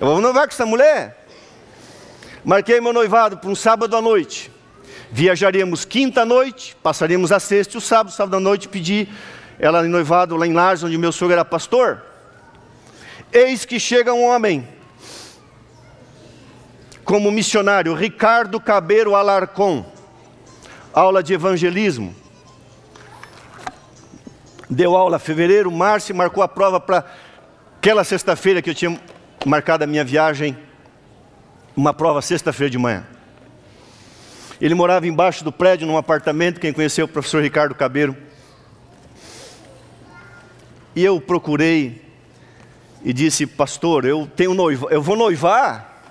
Eu 0.00 0.06
vou 0.06 0.20
noivar 0.22 0.48
com 0.48 0.54
essa 0.54 0.64
mulher. 0.64 1.26
Marquei 2.42 2.80
meu 2.80 2.90
noivado 2.90 3.36
para 3.36 3.50
um 3.50 3.54
sábado 3.54 3.94
à 3.94 4.00
noite. 4.00 4.50
Viajaríamos 5.10 5.84
quinta 5.84 6.22
à 6.22 6.24
noite, 6.24 6.74
passaríamos 6.82 7.30
a 7.30 7.38
sexta 7.38 7.76
e 7.76 7.78
o 7.78 7.82
sábado, 7.82 8.10
sábado 8.10 8.34
à 8.34 8.40
noite, 8.40 8.66
pedi 8.66 9.06
ela 9.58 9.84
em 9.84 9.90
noivado 9.90 10.36
lá 10.36 10.46
em 10.46 10.54
Lares, 10.54 10.82
onde 10.82 10.96
meu 10.96 11.12
sogro 11.12 11.34
era 11.34 11.44
pastor. 11.44 12.02
Eis 13.30 13.66
que 13.66 13.78
chega 13.78 14.14
um 14.14 14.24
homem, 14.24 14.66
como 17.04 17.30
missionário, 17.30 17.92
Ricardo 17.92 18.58
Cabeiro 18.58 19.14
Alarcon, 19.14 19.84
aula 20.94 21.22
de 21.22 21.34
evangelismo. 21.34 22.16
Deu 24.70 24.96
aula 24.96 25.18
em 25.18 25.20
fevereiro, 25.20 25.70
março 25.70 26.10
e 26.10 26.14
marcou 26.14 26.42
a 26.42 26.48
prova 26.48 26.80
para 26.80 27.04
aquela 27.76 28.02
sexta-feira 28.02 28.62
que 28.62 28.70
eu 28.70 28.74
tinha 28.74 28.98
marcado 29.46 29.84
a 29.84 29.86
minha 29.86 30.04
viagem, 30.04 30.56
uma 31.76 31.94
prova 31.94 32.20
sexta-feira 32.20 32.70
de 32.70 32.78
manhã. 32.78 33.06
Ele 34.60 34.74
morava 34.74 35.06
embaixo 35.06 35.42
do 35.42 35.50
prédio, 35.50 35.86
num 35.86 35.96
apartamento. 35.96 36.60
Quem 36.60 36.72
conheceu 36.72 37.06
o 37.06 37.08
professor 37.08 37.42
Ricardo 37.42 37.74
Cabeiro 37.74 38.16
e 40.94 41.04
eu 41.04 41.20
procurei 41.20 42.04
e 43.02 43.12
disse, 43.12 43.46
pastor, 43.46 44.04
eu 44.04 44.28
tenho 44.36 44.52
noiva, 44.52 44.88
eu 44.90 45.00
vou 45.00 45.16
noivar. 45.16 46.02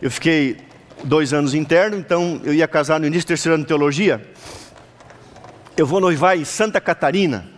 Eu 0.00 0.10
fiquei 0.10 0.56
dois 1.04 1.32
anos 1.32 1.54
interno, 1.54 1.96
então 1.96 2.40
eu 2.42 2.52
ia 2.54 2.66
casar 2.66 2.98
no 2.98 3.06
início 3.06 3.26
do 3.26 3.28
terceiro 3.28 3.54
ano 3.54 3.64
de 3.64 3.68
teologia. 3.68 4.26
Eu 5.76 5.86
vou 5.86 6.00
noivar 6.00 6.36
em 6.36 6.44
Santa 6.44 6.80
Catarina. 6.80 7.51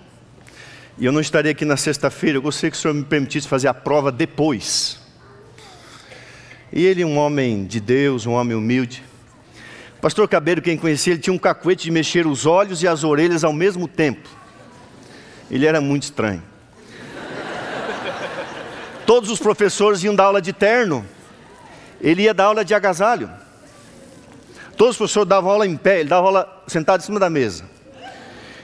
E 0.96 1.04
eu 1.04 1.10
não 1.10 1.20
estarei 1.20 1.50
aqui 1.50 1.64
na 1.64 1.76
sexta-feira, 1.76 2.38
eu 2.38 2.42
gostaria 2.42 2.70
que 2.70 2.76
o 2.76 2.80
senhor 2.80 2.94
me 2.94 3.02
permitisse 3.02 3.48
fazer 3.48 3.66
a 3.66 3.74
prova 3.74 4.12
depois. 4.12 5.00
E 6.72 6.84
ele, 6.84 7.04
um 7.04 7.18
homem 7.18 7.66
de 7.66 7.80
Deus, 7.80 8.26
um 8.26 8.32
homem 8.32 8.56
humilde. 8.56 9.02
Pastor 10.00 10.28
Cabeiro, 10.28 10.62
quem 10.62 10.76
conhecia, 10.76 11.14
ele 11.14 11.20
tinha 11.20 11.34
um 11.34 11.38
cacuete 11.38 11.84
de 11.84 11.90
mexer 11.90 12.26
os 12.26 12.46
olhos 12.46 12.82
e 12.82 12.86
as 12.86 13.02
orelhas 13.02 13.42
ao 13.42 13.52
mesmo 13.52 13.88
tempo. 13.88 14.28
Ele 15.50 15.66
era 15.66 15.80
muito 15.80 16.04
estranho. 16.04 16.42
Todos 19.04 19.30
os 19.30 19.38
professores 19.38 20.02
iam 20.04 20.14
dar 20.14 20.24
aula 20.24 20.40
de 20.40 20.52
terno, 20.52 21.04
ele 22.00 22.22
ia 22.22 22.32
dar 22.32 22.44
aula 22.44 22.64
de 22.64 22.72
agasalho. 22.72 23.30
Todos 24.76 24.92
os 24.92 24.96
professores 24.96 25.28
davam 25.28 25.50
aula 25.50 25.66
em 25.66 25.76
pé, 25.76 26.00
ele 26.00 26.08
dava 26.08 26.26
aula 26.26 26.64
sentado 26.68 27.00
em 27.00 27.04
cima 27.04 27.18
da 27.18 27.28
mesa. 27.28 27.73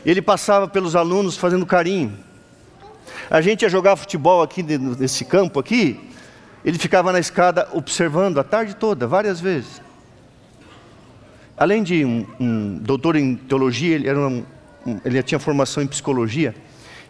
Ele 0.05 0.23
passava 0.23 0.67
pelos 0.67 0.97
alunos 0.97 1.37
fazendo 1.37 1.67
carinho. 1.67 2.17
A 3.31 3.41
gente 3.41 3.63
ia 3.63 3.69
jogar 3.69 3.97
futebol 3.97 4.43
aqui 4.43 4.63
nesse 4.63 5.25
campo 5.25 5.61
aqui, 5.61 6.01
ele 6.65 6.79
ficava 6.79 7.13
na 7.13 7.19
escada 7.19 7.69
observando 7.73 8.39
a 8.39 8.45
tarde 8.45 8.75
toda, 8.75 9.07
várias 9.07 9.41
vezes. 9.41 9.81
Além 11.57 11.83
de 11.83 12.05
um, 12.05 12.27
um 12.39 12.79
doutor 12.79 13.17
em 13.17 13.37
teologia, 13.37 13.95
ele, 13.95 14.13
um, 14.13 14.45
um, 14.87 15.01
ele 15.05 15.23
tinha 15.23 15.39
formação 15.39 15.83
em 15.83 15.87
psicologia. 15.87 16.55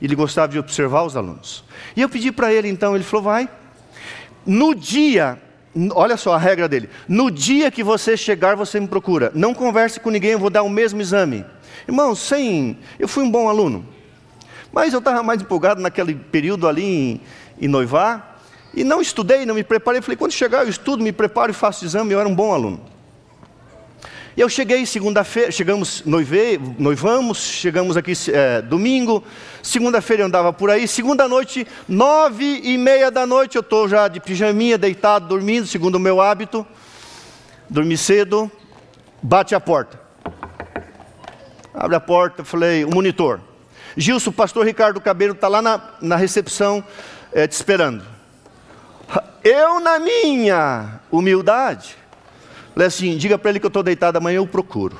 Ele 0.02 0.14
gostava 0.14 0.48
de 0.48 0.58
observar 0.58 1.04
os 1.04 1.16
alunos. 1.16 1.64
E 1.94 2.00
eu 2.00 2.08
pedi 2.08 2.32
para 2.32 2.52
ele 2.52 2.68
então, 2.68 2.94
ele 2.94 3.04
falou: 3.04 3.24
vai. 3.24 3.48
No 4.46 4.74
dia, 4.74 5.38
olha 5.94 6.16
só 6.16 6.34
a 6.34 6.38
regra 6.38 6.68
dele: 6.68 6.88
no 7.08 7.30
dia 7.30 7.70
que 7.70 7.84
você 7.84 8.16
chegar, 8.16 8.56
você 8.56 8.80
me 8.80 8.88
procura. 8.88 9.30
Não 9.34 9.54
converse 9.54 10.00
com 10.00 10.10
ninguém, 10.10 10.32
eu 10.32 10.38
vou 10.38 10.50
dar 10.50 10.62
o 10.62 10.70
mesmo 10.70 11.00
exame. 11.00 11.44
Irmão, 11.90 12.14
sem. 12.14 12.78
Eu 13.00 13.08
fui 13.08 13.24
um 13.24 13.30
bom 13.30 13.48
aluno. 13.48 13.84
Mas 14.72 14.92
eu 14.92 15.00
estava 15.00 15.24
mais 15.24 15.42
empolgado 15.42 15.82
naquele 15.82 16.14
período 16.14 16.68
ali 16.68 16.84
em, 16.84 17.20
em 17.60 17.66
noivar. 17.66 18.40
E 18.72 18.84
não 18.84 19.00
estudei, 19.00 19.44
não 19.44 19.56
me 19.56 19.64
preparei. 19.64 20.00
Falei: 20.00 20.16
quando 20.16 20.30
chegar, 20.30 20.62
eu 20.62 20.68
estudo, 20.68 21.02
me 21.02 21.10
preparo 21.10 21.50
e 21.50 21.54
faço 21.54 21.84
exame. 21.84 22.12
Eu 22.12 22.20
era 22.20 22.28
um 22.28 22.34
bom 22.34 22.54
aluno. 22.54 22.80
E 24.36 24.40
eu 24.40 24.48
cheguei 24.48 24.86
segunda-feira, 24.86 25.50
chegamos, 25.50 26.04
noivei, 26.06 26.60
noivamos, 26.78 27.38
chegamos 27.38 27.96
aqui 27.96 28.12
é, 28.32 28.62
domingo, 28.62 29.24
segunda-feira 29.60 30.22
eu 30.22 30.26
andava 30.28 30.52
por 30.52 30.70
aí, 30.70 30.86
segunda 30.86 31.26
noite, 31.26 31.66
nove 31.88 32.60
e 32.62 32.78
meia 32.78 33.10
da 33.10 33.26
noite, 33.26 33.56
eu 33.56 33.60
estou 33.60 33.88
já 33.88 34.06
de 34.06 34.20
pijaminha, 34.20 34.78
deitado, 34.78 35.26
dormindo, 35.26 35.66
segundo 35.66 35.96
o 35.96 36.00
meu 36.00 36.20
hábito, 36.20 36.64
dormi 37.68 37.98
cedo, 37.98 38.50
bate 39.20 39.52
a 39.52 39.60
porta. 39.60 40.09
Abre 41.80 41.96
a 41.96 42.00
porta, 42.00 42.44
falei, 42.44 42.84
o 42.84 42.90
monitor. 42.94 43.40
Gilson, 43.96 44.30
o 44.30 44.32
pastor 44.32 44.64
Ricardo 44.64 45.00
Cabelo 45.00 45.32
está 45.32 45.48
lá 45.48 45.60
na, 45.60 45.80
na 46.00 46.14
recepção 46.14 46.84
é, 47.32 47.46
te 47.46 47.52
esperando. 47.52 48.04
Eu, 49.42 49.80
na 49.80 49.98
minha 49.98 51.00
humildade, 51.10 51.96
Falei 52.80 52.86
assim: 52.86 53.16
diga 53.16 53.36
para 53.36 53.50
ele 53.50 53.60
que 53.60 53.66
eu 53.66 53.68
estou 53.68 53.82
deitado 53.82 54.16
amanhã, 54.16 54.36
eu 54.36 54.46
procuro. 54.46 54.96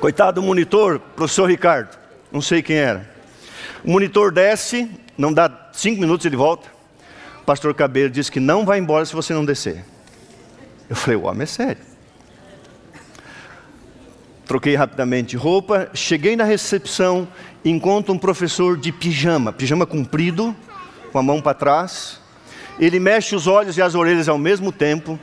Coitado 0.00 0.40
do 0.40 0.46
monitor, 0.46 0.98
professor 0.98 1.48
Ricardo, 1.48 1.96
não 2.32 2.42
sei 2.42 2.60
quem 2.60 2.76
era. 2.76 3.08
O 3.84 3.90
monitor 3.90 4.32
desce, 4.32 4.90
não 5.16 5.32
dá 5.32 5.70
cinco 5.72 6.00
minutos, 6.00 6.26
ele 6.26 6.36
volta. 6.36 6.68
O 7.40 7.44
pastor 7.44 7.72
Cabelo 7.72 8.10
disse 8.10 8.30
que 8.30 8.40
não 8.40 8.64
vai 8.64 8.78
embora 8.78 9.06
se 9.06 9.14
você 9.14 9.32
não 9.32 9.44
descer. 9.44 9.84
Eu 10.92 10.96
falei, 10.96 11.18
o 11.18 11.22
homem 11.22 11.44
é 11.44 11.46
sério. 11.46 11.82
Troquei 14.44 14.74
rapidamente 14.74 15.38
roupa, 15.38 15.88
cheguei 15.94 16.36
na 16.36 16.44
recepção, 16.44 17.26
encontro 17.64 18.12
um 18.12 18.18
professor 18.18 18.76
de 18.76 18.92
pijama, 18.92 19.54
pijama 19.54 19.86
comprido, 19.86 20.54
com 21.10 21.18
a 21.18 21.22
mão 21.22 21.40
para 21.40 21.54
trás, 21.54 22.20
ele 22.78 23.00
mexe 23.00 23.34
os 23.34 23.46
olhos 23.46 23.78
e 23.78 23.80
as 23.80 23.94
orelhas 23.94 24.28
ao 24.28 24.36
mesmo 24.36 24.70
tempo 24.70 25.18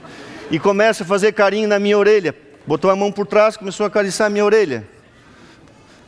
e 0.49 0.57
começa 0.57 1.03
a 1.03 1.05
fazer 1.05 1.33
carinho 1.33 1.67
na 1.67 1.77
minha 1.77 1.99
orelha. 1.99 2.35
Botou 2.65 2.89
a 2.89 2.95
mão 2.95 3.11
por 3.11 3.27
trás, 3.27 3.55
começou 3.55 3.83
a 3.83 3.87
acariciar 3.87 4.25
a 4.25 4.29
minha 4.31 4.45
orelha. 4.45 4.89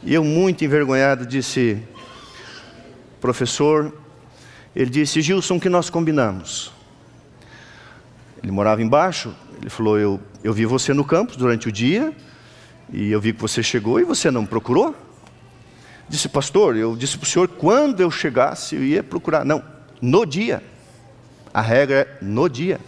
E 0.02 0.12
eu, 0.12 0.24
muito 0.24 0.65
envergonhado, 0.65 1.24
disse: 1.24 1.78
Professor, 3.19 3.93
ele 4.76 4.89
disse: 4.89 5.21
Gilson, 5.21 5.60
que 5.60 5.69
nós 5.69 5.88
combinamos. 5.88 6.71
Ele 8.41 8.52
morava 8.52 8.82
embaixo. 8.82 9.36
Ele 9.62 9.69
falou: 9.69 9.97
eu, 9.97 10.19
eu 10.43 10.52
vi 10.52 10.65
você 10.65 10.93
no 10.93 11.06
campus 11.06 11.38
durante 11.38 11.69
o 11.69 11.71
dia 11.71 12.13
e 12.91 13.12
eu 13.12 13.21
vi 13.21 13.32
que 13.32 13.41
você 13.41 13.63
chegou 13.63 14.00
e 14.00 14.04
você 14.04 14.30
não 14.30 14.45
procurou. 14.45 14.95
Disse, 16.10 16.28
pastor, 16.28 16.76
eu 16.76 16.95
disse 16.95 17.17
para 17.17 17.26
o 17.26 17.30
senhor 17.30 17.47
quando 17.47 18.02
eu 18.02 18.12
chegasse 18.12 18.76
eu 18.76 18.84
ia 18.84 19.02
procurar. 19.02 19.45
Não, 19.45 19.63
no 20.02 20.26
dia. 20.26 20.62
A 21.54 21.62
regra 21.62 22.00
é 22.00 22.17
no 22.21 22.50
dia. 22.50 22.80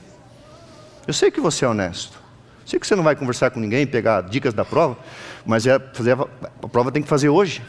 Eu 1.07 1.13
sei 1.13 1.31
que 1.31 1.39
você 1.39 1.63
é 1.63 1.67
honesto. 1.67 2.21
Sei 2.65 2.79
que 2.79 2.87
você 2.87 2.95
não 2.95 3.03
vai 3.03 3.15
conversar 3.15 3.51
com 3.51 3.59
ninguém, 3.59 3.85
pegar 3.85 4.21
dicas 4.21 4.53
da 4.53 4.65
prova, 4.65 4.97
mas 5.45 5.67
é 5.67 5.77
fazer 5.93 6.13
a, 6.13 6.27
a 6.63 6.67
prova 6.67 6.91
tem 6.91 7.03
que 7.03 7.09
fazer 7.09 7.29
hoje. 7.29 7.61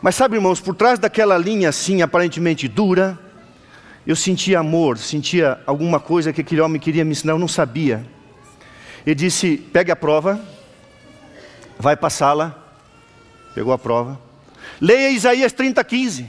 Mas 0.00 0.14
sabe, 0.14 0.36
irmãos, 0.36 0.60
por 0.60 0.74
trás 0.74 0.98
daquela 0.98 1.38
linha 1.38 1.70
assim, 1.70 2.02
aparentemente 2.02 2.68
dura, 2.68 3.18
eu 4.06 4.16
sentia 4.16 4.58
amor, 4.58 4.98
sentia 4.98 5.60
alguma 5.66 5.98
coisa 5.98 6.32
que 6.32 6.40
aquele 6.40 6.60
homem 6.60 6.80
queria 6.80 7.04
me 7.04 7.12
ensinar, 7.12 7.32
eu 7.32 7.38
não 7.38 7.48
sabia. 7.48 8.04
Ele 9.06 9.14
disse: 9.14 9.56
pegue 9.56 9.90
a 9.90 9.96
prova, 9.96 10.40
vai 11.78 11.96
passá-la 11.96 12.64
Pegou 13.54 13.72
a 13.72 13.78
prova. 13.78 14.18
Leia 14.80 15.10
Isaías 15.10 15.52
30, 15.52 15.82
15. 15.84 16.26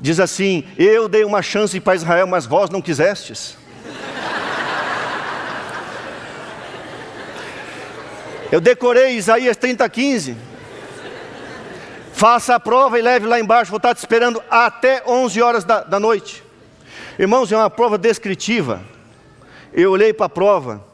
Diz 0.00 0.20
assim: 0.20 0.64
Eu 0.78 1.08
dei 1.08 1.24
uma 1.24 1.42
chance 1.42 1.78
para 1.80 1.96
Israel, 1.96 2.28
mas 2.28 2.46
vós 2.46 2.70
não 2.70 2.80
quisestes. 2.80 3.56
Eu 8.52 8.60
decorei 8.60 9.16
Isaías 9.16 9.56
30, 9.56 9.88
15. 9.88 10.36
Faça 12.12 12.54
a 12.54 12.60
prova 12.60 12.98
e 12.98 13.02
leve 13.02 13.26
lá 13.26 13.40
embaixo, 13.40 13.70
vou 13.70 13.78
estar 13.78 13.94
te 13.94 13.98
esperando 13.98 14.42
até 14.48 15.02
11 15.06 15.42
horas 15.42 15.64
da, 15.64 15.82
da 15.82 15.98
noite. 15.98 16.45
Irmãos, 17.18 17.50
é 17.50 17.56
uma 17.56 17.70
prova 17.70 17.96
descritiva. 17.96 18.82
Eu 19.72 19.92
olhei 19.92 20.12
para 20.12 20.26
a 20.26 20.28
prova, 20.28 20.84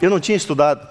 eu 0.00 0.10
não 0.10 0.20
tinha 0.20 0.36
estudado. 0.36 0.86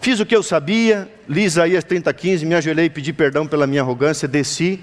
Fiz 0.00 0.18
o 0.20 0.24
que 0.24 0.34
eu 0.34 0.42
sabia, 0.42 1.10
li 1.28 1.44
Isaías 1.44 1.84
30, 1.84 2.12
15, 2.12 2.46
me 2.46 2.54
ajoelhei, 2.54 2.88
pedi 2.88 3.12
perdão 3.12 3.46
pela 3.46 3.66
minha 3.66 3.82
arrogância, 3.82 4.26
desci, 4.26 4.80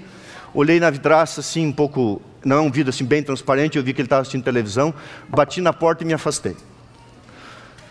olhei 0.52 0.78
na 0.78 0.90
vidraça 0.90 1.40
assim, 1.40 1.66
um 1.66 1.72
pouco, 1.72 2.20
não 2.44 2.56
é 2.56 2.60
um 2.60 2.70
vidro 2.70 2.90
assim 2.90 3.04
bem 3.04 3.22
transparente, 3.22 3.76
eu 3.76 3.82
vi 3.82 3.92
que 3.92 4.00
ele 4.00 4.06
estava 4.06 4.22
assistindo 4.22 4.44
televisão, 4.44 4.92
bati 5.28 5.60
na 5.60 5.72
porta 5.72 6.04
e 6.04 6.06
me 6.06 6.12
afastei. 6.12 6.56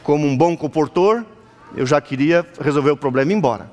Como 0.04 0.28
um 0.28 0.38
bom 0.38 0.56
comportor, 0.56 1.26
eu 1.76 1.86
já 1.86 2.00
queria 2.00 2.46
resolver 2.62 2.92
o 2.92 2.98
problema 2.98 3.32
e 3.32 3.36
ir 3.36 3.38
embora. 3.38 3.70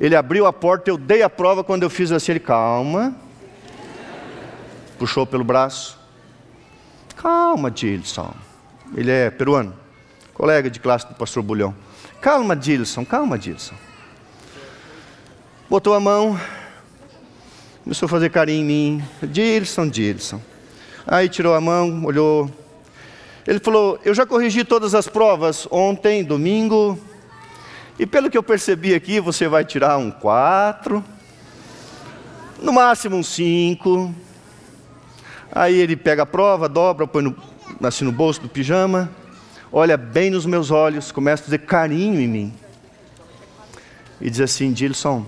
Ele 0.00 0.16
abriu 0.16 0.46
a 0.46 0.52
porta, 0.52 0.90
eu 0.90 0.96
dei 0.96 1.22
a 1.22 1.30
prova. 1.30 1.62
Quando 1.62 1.82
eu 1.82 1.90
fiz 1.90 2.10
assim, 2.10 2.32
ele, 2.32 2.40
calma. 2.40 3.14
Puxou 4.98 5.26
pelo 5.26 5.44
braço. 5.44 5.98
Calma, 7.16 7.70
Dilson. 7.70 8.34
Ele 8.96 9.10
é 9.10 9.30
peruano, 9.30 9.74
colega 10.32 10.70
de 10.70 10.78
classe 10.78 11.06
do 11.06 11.14
pastor 11.14 11.42
Bulhão. 11.42 11.74
Calma, 12.20 12.54
Dilson, 12.54 13.04
calma, 13.04 13.38
Dilson. 13.38 13.74
Botou 15.68 15.94
a 15.94 16.00
mão, 16.00 16.38
começou 17.82 18.06
a 18.06 18.08
fazer 18.08 18.30
carinho 18.30 18.62
em 18.62 18.64
mim. 18.64 19.04
Dilson, 19.22 19.88
Dilson. 19.88 20.40
Aí 21.06 21.28
tirou 21.28 21.54
a 21.54 21.60
mão, 21.60 22.04
olhou. 22.04 22.50
Ele 23.46 23.58
falou: 23.58 23.98
Eu 24.04 24.14
já 24.14 24.24
corrigi 24.24 24.64
todas 24.64 24.94
as 24.94 25.08
provas 25.08 25.66
ontem, 25.70 26.22
domingo, 26.22 26.98
e 27.98 28.04
pelo 28.06 28.28
que 28.28 28.36
eu 28.36 28.42
percebi 28.42 28.92
aqui, 28.92 29.20
você 29.20 29.46
vai 29.46 29.64
tirar 29.64 29.96
um 29.98 30.10
4, 30.10 31.04
no 32.60 32.72
máximo 32.72 33.16
um 33.16 33.22
5. 33.22 34.14
Aí 35.54 35.78
ele 35.78 35.94
pega 35.94 36.24
a 36.24 36.26
prova, 36.26 36.68
dobra, 36.68 37.06
põe 37.06 37.22
no, 37.22 37.36
assim 37.82 38.04
no 38.04 38.10
bolso 38.10 38.40
do 38.40 38.48
pijama, 38.48 39.08
olha 39.72 39.96
bem 39.96 40.28
nos 40.30 40.44
meus 40.44 40.70
olhos, 40.70 41.12
começa 41.12 41.42
a 41.42 41.44
fazer 41.44 41.58
carinho 41.58 42.20
em 42.20 42.26
mim. 42.26 42.54
E 44.20 44.28
diz 44.28 44.40
assim: 44.40 44.72
Dilson, 44.72 45.24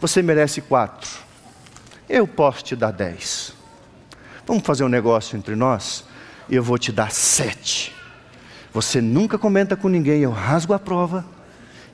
você 0.00 0.22
merece 0.22 0.60
4. 0.60 1.10
Eu 2.08 2.28
posso 2.28 2.62
te 2.62 2.76
dar 2.76 2.92
10. 2.92 3.54
Vamos 4.46 4.62
fazer 4.62 4.84
um 4.84 4.88
negócio 4.88 5.36
entre 5.36 5.56
nós? 5.56 6.04
Eu 6.48 6.62
vou 6.62 6.78
te 6.78 6.92
dar 6.92 7.10
7. 7.10 7.92
Você 8.72 9.00
nunca 9.00 9.38
comenta 9.38 9.76
com 9.76 9.88
ninguém, 9.88 10.20
eu 10.22 10.30
rasgo 10.30 10.74
a 10.74 10.78
prova 10.78 11.24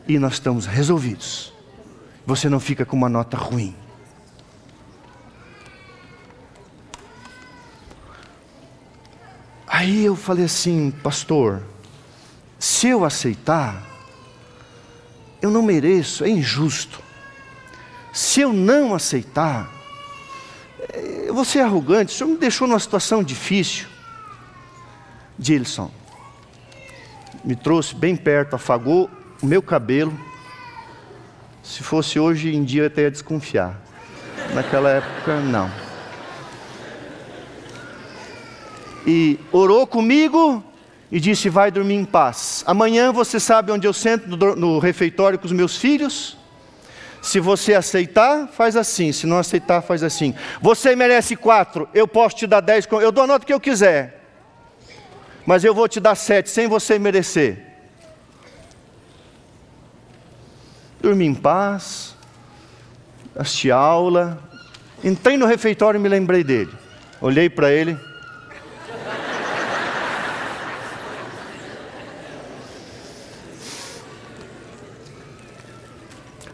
e 0.06 0.18
nós 0.18 0.34
estamos 0.34 0.66
resolvidos. 0.66 1.52
Você 2.26 2.48
não 2.48 2.58
fica 2.58 2.84
com 2.84 2.96
uma 2.96 3.08
nota 3.08 3.36
ruim. 3.36 3.74
Aí 9.80 10.04
eu 10.04 10.14
falei 10.14 10.44
assim, 10.44 10.90
pastor, 10.90 11.62
se 12.58 12.88
eu 12.88 13.02
aceitar, 13.02 13.82
eu 15.40 15.50
não 15.50 15.62
mereço, 15.62 16.22
é 16.22 16.28
injusto. 16.28 17.00
Se 18.12 18.42
eu 18.42 18.52
não 18.52 18.94
aceitar, 18.94 19.72
eu 21.24 21.32
vou 21.32 21.46
ser 21.46 21.60
arrogante, 21.60 22.12
o 22.12 22.18
senhor 22.18 22.28
me 22.28 22.36
deixou 22.36 22.68
numa 22.68 22.78
situação 22.78 23.24
difícil. 23.24 23.86
Dilson 25.38 25.90
me 27.42 27.56
trouxe 27.56 27.94
bem 27.94 28.14
perto, 28.14 28.56
afagou 28.56 29.08
o 29.40 29.46
meu 29.46 29.62
cabelo, 29.62 30.12
se 31.62 31.82
fosse 31.82 32.20
hoje 32.20 32.54
em 32.54 32.64
dia 32.64 32.82
eu 32.82 32.86
até 32.88 33.00
ia 33.00 33.10
desconfiar. 33.10 33.80
Naquela 34.52 34.90
época, 34.90 35.40
não. 35.40 35.89
E 39.06 39.38
orou 39.52 39.86
comigo 39.86 40.62
e 41.10 41.18
disse: 41.18 41.48
Vai 41.48 41.70
dormir 41.70 41.94
em 41.94 42.04
paz. 42.04 42.62
Amanhã 42.66 43.12
você 43.12 43.40
sabe 43.40 43.72
onde 43.72 43.86
eu 43.86 43.92
sento 43.92 44.28
no, 44.56 44.78
refeitório 44.78 45.38
com 45.38 45.46
os 45.46 45.52
meus 45.52 45.76
filhos. 45.76 46.36
Se 47.22 47.38
você 47.38 47.74
aceitar, 47.74 48.48
faz 48.48 48.76
assim. 48.76 49.12
Se 49.12 49.26
não 49.26 49.38
aceitar, 49.38 49.82
faz 49.82 50.02
assim. 50.02 50.34
Você 50.60 50.96
merece 50.96 51.36
quatro, 51.36 51.88
eu 51.92 52.08
posso 52.08 52.36
te 52.36 52.46
dar 52.46 52.60
dez. 52.60 52.88
Eu 52.90 53.12
dou 53.12 53.24
a 53.24 53.26
nota 53.26 53.44
que 53.44 53.52
eu 53.52 53.60
quiser. 53.60 54.24
Mas 55.46 55.64
eu 55.64 55.74
vou 55.74 55.88
te 55.88 56.00
dar 56.00 56.14
sete, 56.14 56.48
sem 56.50 56.66
você 56.66 56.98
merecer. 56.98 57.70
dormi 61.00 61.24
em 61.24 61.34
paz, 61.34 62.14
assisti 63.34 63.70
aula, 63.70 64.38
entrei 65.02 65.36
no 65.36 65.46
refeitório 65.46 65.98
e 65.98 66.00
me 66.00 66.08
lembrei 66.08 66.44
dele. 66.44 66.70
Olhei 67.20 67.48
para 67.48 67.72
ele. 67.72 67.98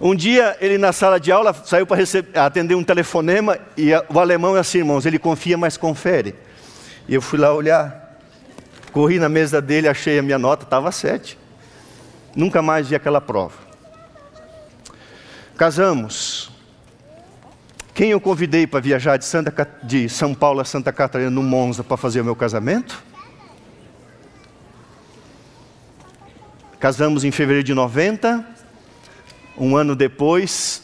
Um 0.00 0.14
dia 0.14 0.56
ele 0.60 0.76
na 0.76 0.92
sala 0.92 1.18
de 1.18 1.32
aula 1.32 1.54
saiu 1.64 1.86
para 1.86 2.02
atender 2.44 2.74
um 2.74 2.84
telefonema 2.84 3.58
e 3.76 3.90
o 4.08 4.20
alemão 4.20 4.56
é 4.56 4.60
assim, 4.60 4.78
irmãos, 4.78 5.06
ele 5.06 5.18
confia, 5.18 5.56
mas 5.56 5.76
confere. 5.76 6.34
E 7.08 7.14
eu 7.14 7.22
fui 7.22 7.38
lá 7.38 7.52
olhar, 7.52 8.18
corri 8.92 9.18
na 9.18 9.28
mesa 9.28 9.60
dele, 9.62 9.88
achei 9.88 10.18
a 10.18 10.22
minha 10.22 10.38
nota, 10.38 10.64
estava 10.64 10.92
sete. 10.92 11.38
Nunca 12.34 12.60
mais 12.60 12.88
vi 12.88 12.94
aquela 12.94 13.20
prova. 13.20 13.54
Casamos. 15.56 16.50
Quem 17.94 18.10
eu 18.10 18.20
convidei 18.20 18.66
para 18.66 18.78
viajar 18.78 19.16
de, 19.16 19.24
Santa, 19.24 19.66
de 19.82 20.06
São 20.10 20.34
Paulo 20.34 20.60
a 20.60 20.64
Santa 20.66 20.92
Catarina 20.92 21.30
no 21.30 21.42
Monza 21.42 21.82
para 21.82 21.96
fazer 21.96 22.20
o 22.20 22.24
meu 22.24 22.36
casamento? 22.36 23.02
Casamos 26.78 27.24
em 27.24 27.30
fevereiro 27.30 27.64
de 27.64 27.72
90. 27.72 28.55
Um 29.58 29.74
ano 29.74 29.96
depois, 29.96 30.82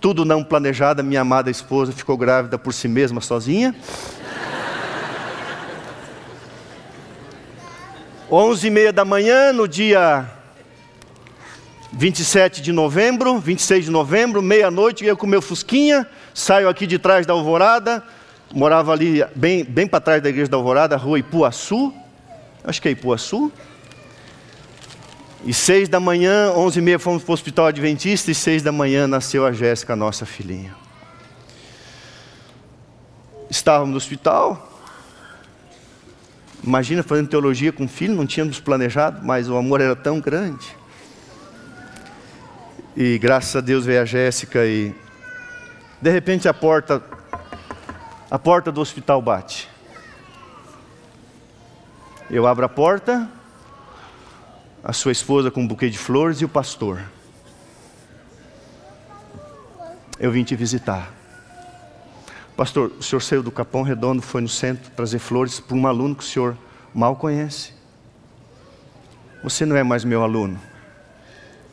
tudo 0.00 0.24
não 0.24 0.44
planejado, 0.44 1.02
minha 1.02 1.20
amada 1.22 1.50
esposa 1.50 1.90
ficou 1.90 2.16
grávida 2.16 2.56
por 2.56 2.72
si 2.72 2.86
mesma, 2.86 3.20
sozinha. 3.20 3.74
Onze 8.30 8.68
e 8.68 8.70
meia 8.70 8.92
da 8.92 9.04
manhã, 9.04 9.52
no 9.52 9.66
dia 9.66 10.30
27 11.92 12.62
de 12.62 12.70
novembro, 12.70 13.40
26 13.40 13.86
de 13.86 13.90
novembro, 13.90 14.40
meia-noite, 14.40 15.04
eu 15.04 15.16
com 15.16 15.26
meu 15.26 15.42
fusquinha, 15.42 16.06
saio 16.32 16.68
aqui 16.68 16.86
de 16.86 17.00
trás 17.00 17.26
da 17.26 17.32
Alvorada, 17.32 18.04
morava 18.54 18.92
ali 18.92 19.24
bem, 19.34 19.64
bem 19.64 19.88
para 19.88 20.00
trás 20.00 20.22
da 20.22 20.28
igreja 20.28 20.48
da 20.48 20.56
Alvorada, 20.56 20.96
rua 20.96 21.18
Ipuaçu, 21.18 21.92
acho 22.62 22.80
que 22.80 22.86
é 22.86 22.92
Ipuaçu. 22.92 23.50
E 25.44 25.54
seis 25.54 25.88
da 25.88 26.00
manhã, 26.00 26.52
onze 26.52 26.80
e 26.80 26.82
meia 26.82 26.98
fomos 26.98 27.22
para 27.22 27.30
o 27.30 27.34
hospital 27.34 27.66
adventista, 27.66 28.30
e 28.30 28.34
seis 28.34 28.62
da 28.62 28.72
manhã 28.72 29.06
nasceu 29.06 29.46
a 29.46 29.52
Jéssica, 29.52 29.94
nossa 29.94 30.26
filhinha. 30.26 30.74
Estávamos 33.48 33.90
no 33.90 33.96
hospital, 33.96 34.70
imagina 36.62 37.02
fazendo 37.02 37.28
teologia 37.28 37.72
com 37.72 37.88
filho, 37.88 38.14
não 38.14 38.26
tínhamos 38.26 38.60
planejado, 38.60 39.24
mas 39.24 39.48
o 39.48 39.56
amor 39.56 39.80
era 39.80 39.96
tão 39.96 40.20
grande. 40.20 40.66
E 42.96 43.16
graças 43.16 43.54
a 43.54 43.60
Deus 43.60 43.86
veio 43.86 44.02
a 44.02 44.04
Jéssica 44.04 44.66
e 44.66 44.94
de 46.02 46.10
repente 46.10 46.48
a 46.48 46.52
porta 46.52 47.02
a 48.30 48.38
porta 48.38 48.70
do 48.70 48.80
hospital 48.80 49.22
bate. 49.22 49.68
Eu 52.30 52.46
abro 52.46 52.66
a 52.66 52.68
porta, 52.68 53.26
a 54.88 54.92
sua 54.94 55.12
esposa 55.12 55.50
com 55.50 55.60
um 55.60 55.66
buquê 55.68 55.90
de 55.90 55.98
flores 55.98 56.40
e 56.40 56.46
o 56.46 56.48
pastor. 56.48 57.02
Eu 60.18 60.32
vim 60.32 60.42
te 60.42 60.56
visitar. 60.56 61.12
Pastor, 62.56 62.90
o 62.98 63.02
senhor 63.02 63.20
saiu 63.20 63.42
do 63.42 63.52
Capão 63.52 63.82
Redondo, 63.82 64.22
foi 64.22 64.40
no 64.40 64.48
centro 64.48 64.90
trazer 64.92 65.18
flores 65.18 65.60
para 65.60 65.76
um 65.76 65.86
aluno 65.86 66.16
que 66.16 66.24
o 66.24 66.26
senhor 66.26 66.56
mal 66.94 67.14
conhece. 67.14 67.74
Você 69.44 69.66
não 69.66 69.76
é 69.76 69.82
mais 69.82 70.04
meu 70.04 70.22
aluno, 70.22 70.58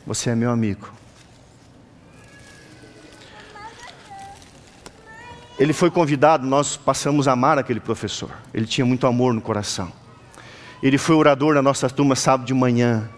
você 0.06 0.28
é 0.28 0.34
meu 0.34 0.50
amigo. 0.50 0.94
ele 5.58 5.72
foi 5.72 5.90
convidado, 5.90 6.46
nós 6.46 6.76
passamos 6.76 7.26
a 7.26 7.32
amar 7.32 7.58
aquele 7.58 7.80
professor. 7.80 8.30
Ele 8.52 8.66
tinha 8.66 8.84
muito 8.84 9.06
amor 9.06 9.32
no 9.32 9.40
coração. 9.40 9.90
Ele 10.82 10.98
foi 10.98 11.16
orador 11.16 11.54
na 11.54 11.62
nossa 11.62 11.88
turma 11.88 12.14
sábado 12.14 12.46
de 12.46 12.54
manhã. 12.54 13.08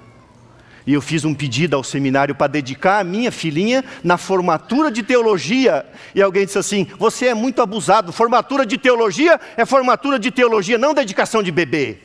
E 0.86 0.94
eu 0.94 1.02
fiz 1.02 1.24
um 1.24 1.34
pedido 1.34 1.76
ao 1.76 1.84
seminário 1.84 2.34
para 2.34 2.46
dedicar 2.46 3.00
a 3.00 3.04
minha 3.04 3.30
filhinha 3.30 3.84
na 4.02 4.16
formatura 4.16 4.90
de 4.90 5.02
teologia. 5.02 5.84
E 6.14 6.22
alguém 6.22 6.46
disse 6.46 6.58
assim: 6.58 6.86
Você 6.98 7.26
é 7.26 7.34
muito 7.34 7.60
abusado. 7.60 8.10
Formatura 8.10 8.64
de 8.64 8.78
teologia 8.78 9.38
é 9.54 9.66
formatura 9.66 10.18
de 10.18 10.30
teologia, 10.30 10.78
não 10.78 10.94
dedicação 10.94 11.42
de 11.42 11.52
bebê. 11.52 11.98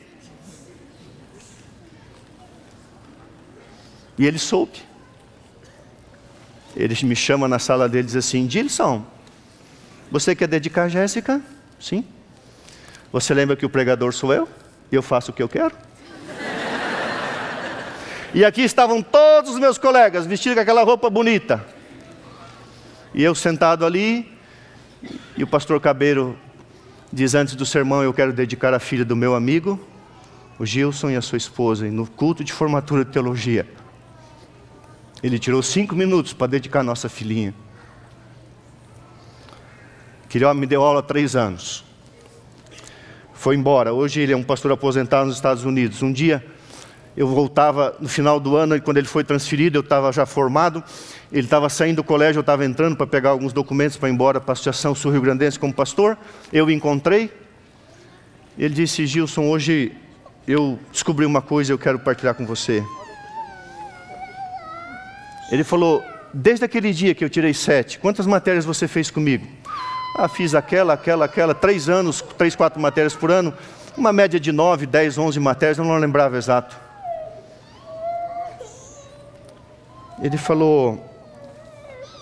E 4.18 4.26
ele 4.26 4.38
soube. 4.38 4.82
Ele 6.76 6.94
me 7.04 7.16
chama 7.16 7.48
na 7.48 7.58
sala 7.58 7.88
dele 7.88 8.02
e 8.02 8.06
diz 8.06 8.16
assim: 8.16 8.46
Dilson, 8.46 9.02
você 10.10 10.34
quer 10.34 10.46
dedicar 10.46 10.84
a 10.84 10.88
Jéssica? 10.88 11.40
Sim. 11.80 12.04
Você 13.10 13.32
lembra 13.32 13.56
que 13.56 13.64
o 13.64 13.70
pregador 13.70 14.12
sou 14.12 14.32
eu? 14.32 14.46
Eu 14.90 15.02
faço 15.02 15.30
o 15.30 15.34
que 15.34 15.42
eu 15.42 15.48
quero? 15.48 15.74
E 18.34 18.44
aqui 18.44 18.62
estavam 18.62 19.00
todos 19.00 19.52
os 19.52 19.60
meus 19.60 19.78
colegas 19.78 20.26
vestidos 20.26 20.56
com 20.56 20.60
aquela 20.60 20.82
roupa 20.82 21.08
bonita. 21.08 21.64
E 23.14 23.22
eu 23.22 23.32
sentado 23.32 23.86
ali, 23.86 24.28
e 25.36 25.44
o 25.44 25.46
pastor 25.46 25.80
Cabeiro 25.80 26.36
diz 27.12 27.34
antes 27.34 27.54
do 27.54 27.64
sermão: 27.64 28.02
Eu 28.02 28.12
quero 28.12 28.32
dedicar 28.32 28.74
a 28.74 28.80
filha 28.80 29.04
do 29.04 29.14
meu 29.14 29.36
amigo, 29.36 29.78
o 30.58 30.66
Gilson, 30.66 31.10
e 31.10 31.16
a 31.16 31.22
sua 31.22 31.38
esposa, 31.38 31.86
no 31.86 32.08
culto 32.08 32.42
de 32.42 32.52
formatura 32.52 33.04
de 33.04 33.12
teologia. 33.12 33.68
Ele 35.22 35.38
tirou 35.38 35.62
cinco 35.62 35.94
minutos 35.94 36.32
para 36.32 36.48
dedicar 36.48 36.80
a 36.80 36.82
nossa 36.82 37.08
filhinha. 37.08 37.54
Homem 40.42 40.62
me 40.62 40.66
deu 40.66 40.82
aula 40.82 40.98
há 40.98 41.02
três 41.02 41.36
anos. 41.36 41.84
Foi 43.44 43.54
embora. 43.54 43.92
Hoje 43.92 44.22
ele 44.22 44.32
é 44.32 44.36
um 44.38 44.42
pastor 44.42 44.72
aposentado 44.72 45.26
nos 45.26 45.34
Estados 45.34 45.66
Unidos. 45.66 46.00
Um 46.02 46.10
dia 46.10 46.42
eu 47.14 47.28
voltava 47.28 47.94
no 48.00 48.08
final 48.08 48.40
do 48.40 48.56
ano, 48.56 48.74
e 48.74 48.80
quando 48.80 48.96
ele 48.96 49.06
foi 49.06 49.22
transferido, 49.22 49.76
eu 49.76 49.82
estava 49.82 50.10
já 50.12 50.24
formado. 50.24 50.82
Ele 51.30 51.46
estava 51.46 51.68
saindo 51.68 51.96
do 51.96 52.04
colégio, 52.04 52.38
eu 52.38 52.40
estava 52.40 52.64
entrando 52.64 52.96
para 52.96 53.06
pegar 53.06 53.28
alguns 53.28 53.52
documentos 53.52 53.98
para 53.98 54.08
ir 54.08 54.12
embora 54.12 54.40
para 54.40 54.52
a 54.52 54.54
Associação 54.54 54.94
Sul 54.94 55.12
Rio 55.12 55.20
Grandense 55.20 55.58
como 55.58 55.74
pastor. 55.74 56.16
Eu 56.50 56.64
o 56.64 56.70
encontrei. 56.70 57.30
Ele 58.56 58.72
disse: 58.72 59.06
Gilson, 59.06 59.42
hoje 59.42 59.92
eu 60.48 60.78
descobri 60.90 61.26
uma 61.26 61.42
coisa 61.42 61.70
e 61.70 61.74
eu 61.74 61.78
quero 61.78 61.98
partilhar 61.98 62.34
com 62.34 62.46
você. 62.46 62.82
Ele 65.52 65.64
falou: 65.64 66.02
Desde 66.32 66.64
aquele 66.64 66.94
dia 66.94 67.14
que 67.14 67.22
eu 67.22 67.28
tirei 67.28 67.52
sete, 67.52 67.98
quantas 67.98 68.26
matérias 68.26 68.64
você 68.64 68.88
fez 68.88 69.10
comigo? 69.10 69.46
Ah, 70.14 70.28
fiz 70.28 70.54
aquela, 70.54 70.94
aquela, 70.94 71.24
aquela, 71.24 71.54
três 71.54 71.88
anos, 71.88 72.22
três, 72.38 72.54
quatro 72.54 72.80
matérias 72.80 73.16
por 73.16 73.32
ano, 73.32 73.52
uma 73.96 74.12
média 74.12 74.38
de 74.38 74.52
nove, 74.52 74.86
dez, 74.86 75.18
onze 75.18 75.40
matérias, 75.40 75.78
eu 75.78 75.84
não 75.84 75.96
lembrava 75.96 76.36
exato. 76.36 76.76
Ele 80.22 80.36
falou: 80.38 81.04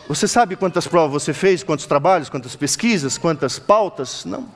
Você 0.08 0.26
sabe 0.26 0.56
quantas 0.56 0.86
provas 0.86 1.22
você 1.22 1.34
fez, 1.34 1.62
quantos 1.62 1.84
trabalhos, 1.84 2.30
quantas 2.30 2.56
pesquisas, 2.56 3.18
quantas 3.18 3.58
pautas? 3.58 4.24
Não. 4.24 4.48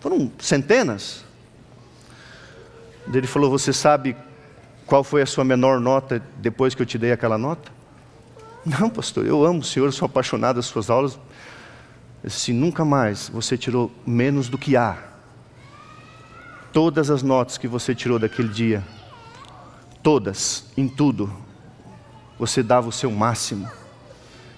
Foram 0.00 0.30
centenas. 0.38 1.24
Ele 3.12 3.26
falou: 3.26 3.50
Você 3.50 3.72
sabe 3.72 4.14
qual 4.86 5.02
foi 5.02 5.22
a 5.22 5.26
sua 5.26 5.42
menor 5.42 5.80
nota 5.80 6.22
depois 6.36 6.74
que 6.74 6.82
eu 6.82 6.86
te 6.86 6.98
dei 6.98 7.12
aquela 7.12 7.38
nota? 7.38 7.72
Não, 8.64 8.90
pastor, 8.90 9.24
eu 9.24 9.44
amo 9.44 9.60
o 9.60 9.64
senhor, 9.64 9.90
sou 9.92 10.06
apaixonado 10.06 10.56
das 10.56 10.66
suas 10.66 10.90
aulas. 10.90 11.18
Se 12.26 12.52
nunca 12.52 12.84
mais 12.84 13.28
você 13.28 13.56
tirou 13.56 13.90
menos 14.04 14.48
do 14.48 14.58
que 14.58 14.76
A. 14.76 14.98
Todas 16.72 17.08
as 17.10 17.22
notas 17.22 17.56
que 17.56 17.68
você 17.68 17.94
tirou 17.94 18.18
daquele 18.18 18.48
dia, 18.48 18.84
todas, 20.02 20.64
em 20.76 20.88
tudo, 20.88 21.32
você 22.38 22.62
dava 22.62 22.88
o 22.88 22.92
seu 22.92 23.10
máximo. 23.10 23.68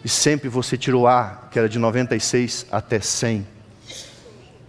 E 0.04 0.08
sempre 0.08 0.48
você 0.48 0.76
tirou 0.76 1.06
A, 1.06 1.48
que 1.50 1.58
era 1.58 1.68
de 1.68 1.78
96 1.78 2.66
até 2.70 3.00
100. 3.00 3.46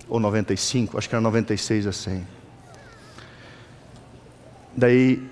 Ou 0.07 0.19
95, 0.19 0.97
acho 0.97 1.07
que 1.07 1.15
era 1.15 1.21
96 1.21 1.87
a 1.87 1.91
100. 1.91 2.27
Daí 4.75 5.23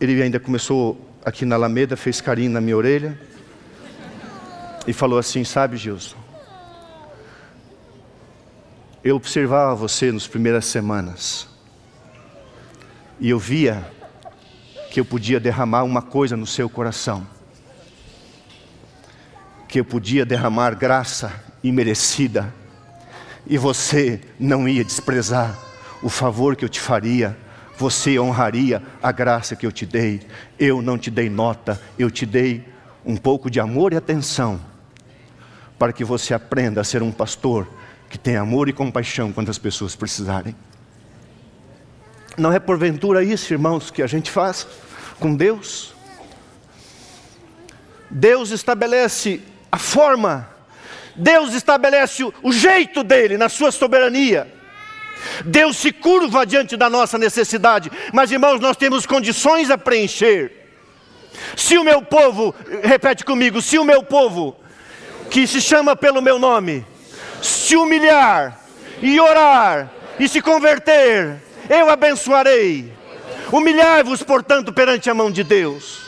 ele 0.00 0.22
ainda 0.22 0.38
começou 0.38 1.00
aqui 1.24 1.44
na 1.44 1.56
Alameda, 1.56 1.96
fez 1.96 2.20
carinho 2.20 2.50
na 2.50 2.60
minha 2.60 2.76
orelha. 2.76 3.18
E 4.86 4.92
falou 4.92 5.18
assim: 5.18 5.42
Sabe, 5.42 5.76
Gilson, 5.76 6.16
eu 9.08 9.14
observava 9.14 9.72
você 9.72 10.10
nas 10.10 10.26
primeiras 10.26 10.64
semanas. 10.64 11.46
E 13.20 13.30
eu 13.30 13.38
via 13.38 13.88
que 14.90 14.98
eu 14.98 15.04
podia 15.04 15.38
derramar 15.38 15.84
uma 15.84 16.02
coisa 16.02 16.36
no 16.36 16.44
seu 16.44 16.68
coração. 16.68 17.24
Que 19.68 19.78
eu 19.78 19.84
podia 19.84 20.26
derramar 20.26 20.74
graça 20.74 21.32
imerecida. 21.62 22.52
E 23.46 23.56
você 23.56 24.20
não 24.40 24.68
ia 24.68 24.82
desprezar 24.82 25.56
o 26.02 26.08
favor 26.08 26.56
que 26.56 26.64
eu 26.64 26.68
te 26.68 26.80
faria. 26.80 27.38
Você 27.78 28.18
honraria 28.18 28.82
a 29.00 29.12
graça 29.12 29.54
que 29.54 29.64
eu 29.64 29.70
te 29.70 29.86
dei. 29.86 30.20
Eu 30.58 30.82
não 30.82 30.98
te 30.98 31.12
dei 31.12 31.30
nota, 31.30 31.80
eu 31.96 32.10
te 32.10 32.26
dei 32.26 32.66
um 33.04 33.16
pouco 33.16 33.48
de 33.48 33.60
amor 33.60 33.92
e 33.92 33.96
atenção. 33.96 34.60
Para 35.78 35.92
que 35.92 36.04
você 36.04 36.34
aprenda 36.34 36.80
a 36.80 36.84
ser 36.84 37.04
um 37.04 37.12
pastor 37.12 37.68
que 38.08 38.18
tem 38.18 38.36
amor 38.36 38.68
e 38.68 38.72
compaixão 38.72 39.32
quando 39.32 39.50
as 39.50 39.58
pessoas 39.58 39.96
precisarem. 39.96 40.54
Não 42.36 42.52
é 42.52 42.58
porventura 42.58 43.24
isso, 43.24 43.52
irmãos, 43.52 43.90
que 43.90 44.02
a 44.02 44.06
gente 44.06 44.30
faz? 44.30 44.66
com 45.18 45.34
Deus. 45.34 45.94
Deus 48.08 48.50
estabelece 48.50 49.42
a 49.70 49.78
forma, 49.78 50.48
Deus 51.14 51.54
estabelece 51.54 52.24
o 52.42 52.52
jeito 52.52 53.02
dele 53.02 53.36
na 53.36 53.48
sua 53.48 53.72
soberania. 53.72 54.52
Deus 55.44 55.76
se 55.76 55.92
curva 55.92 56.46
diante 56.46 56.76
da 56.76 56.88
nossa 56.88 57.18
necessidade, 57.18 57.90
mas 58.12 58.30
irmãos, 58.30 58.60
nós 58.60 58.76
temos 58.76 59.06
condições 59.06 59.70
a 59.70 59.78
preencher. 59.78 60.52
Se 61.56 61.76
o 61.76 61.84
meu 61.84 62.00
povo, 62.00 62.54
repete 62.82 63.24
comigo, 63.24 63.60
se 63.60 63.78
o 63.78 63.84
meu 63.84 64.02
povo, 64.02 64.56
que 65.30 65.46
se 65.46 65.60
chama 65.60 65.96
pelo 65.96 66.22
meu 66.22 66.38
nome, 66.38 66.86
se 67.42 67.76
humilhar 67.76 68.58
e 69.00 69.20
orar 69.20 69.90
e 70.18 70.28
se 70.28 70.40
converter, 70.40 71.36
eu 71.68 71.90
abençoarei. 71.90 72.92
Humilhai-vos, 73.52 74.22
portanto, 74.22 74.72
perante 74.72 75.08
a 75.08 75.14
mão 75.14 75.30
de 75.30 75.44
Deus. 75.44 76.06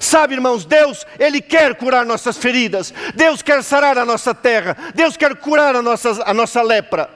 Sabe, 0.00 0.34
irmãos, 0.34 0.64
Deus, 0.64 1.06
Ele 1.18 1.40
quer 1.40 1.74
curar 1.76 2.04
nossas 2.04 2.36
feridas, 2.36 2.92
Deus 3.14 3.42
quer 3.42 3.62
sarar 3.62 3.96
a 3.96 4.04
nossa 4.04 4.34
terra, 4.34 4.76
Deus 4.94 5.16
quer 5.16 5.34
curar 5.36 5.74
a 5.74 5.82
nossa, 5.82 6.22
a 6.24 6.34
nossa 6.34 6.62
lepra. 6.62 7.08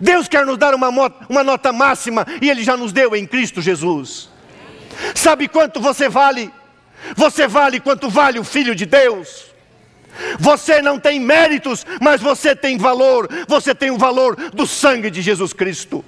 Deus 0.00 0.26
quer 0.26 0.46
nos 0.46 0.56
dar 0.56 0.74
uma, 0.74 0.88
uma 1.28 1.44
nota 1.44 1.72
máxima 1.72 2.26
e 2.40 2.48
Ele 2.50 2.64
já 2.64 2.76
nos 2.76 2.92
deu 2.92 3.14
em 3.14 3.26
Cristo 3.26 3.60
Jesus. 3.60 4.30
Sabe 5.14 5.48
quanto 5.48 5.80
você 5.80 6.08
vale? 6.08 6.52
Você 7.16 7.46
vale 7.46 7.80
quanto 7.80 8.08
vale 8.08 8.38
o 8.38 8.44
Filho 8.44 8.74
de 8.74 8.86
Deus. 8.86 9.53
Você 10.38 10.80
não 10.80 10.98
tem 10.98 11.20
méritos, 11.20 11.84
mas 12.00 12.20
você 12.20 12.54
tem 12.54 12.76
valor. 12.76 13.28
Você 13.48 13.74
tem 13.74 13.90
o 13.90 13.98
valor 13.98 14.36
do 14.52 14.66
sangue 14.66 15.10
de 15.10 15.22
Jesus 15.22 15.52
Cristo. 15.52 16.04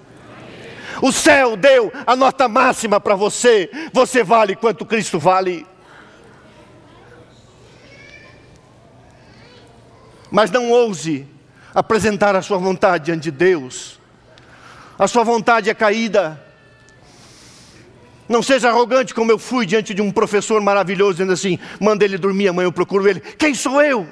O 1.03 1.13
céu 1.13 1.57
deu 1.57 1.93
a 2.07 2.17
nota 2.17 2.49
máxima 2.49 3.01
para 3.01 3.15
você. 3.15 3.71
Você 3.93 4.23
vale 4.23 4.57
quanto 4.57 4.87
Cristo 4.87 5.19
vale. 5.19 5.67
Mas 10.31 10.51
não 10.51 10.71
ouse 10.71 11.27
apresentar 11.75 12.35
a 12.35 12.43
sua 12.43 12.59
vontade 12.59 13.07
diante 13.07 13.25
de 13.25 13.31
Deus. 13.31 14.01
A 14.99 15.07
sua 15.07 15.25
vontade 15.25 15.69
é 15.69 15.75
caída. 15.75 16.46
Não 18.29 18.43
seja 18.43 18.69
arrogante 18.69 19.15
como 19.15 19.31
eu 19.31 19.39
fui 19.39 19.65
diante 19.67 19.95
de 19.95 20.03
um 20.03 20.11
professor 20.11 20.61
maravilhoso, 20.61 21.15
dizendo 21.15 21.33
assim: 21.33 21.59
manda 21.81 22.05
ele 22.05 22.19
dormir, 22.19 22.49
amanhã 22.49 22.67
eu 22.67 22.73
procuro 22.73 23.09
ele. 23.09 23.21
Quem 23.21 23.55
sou 23.55 23.81
eu? 23.81 24.07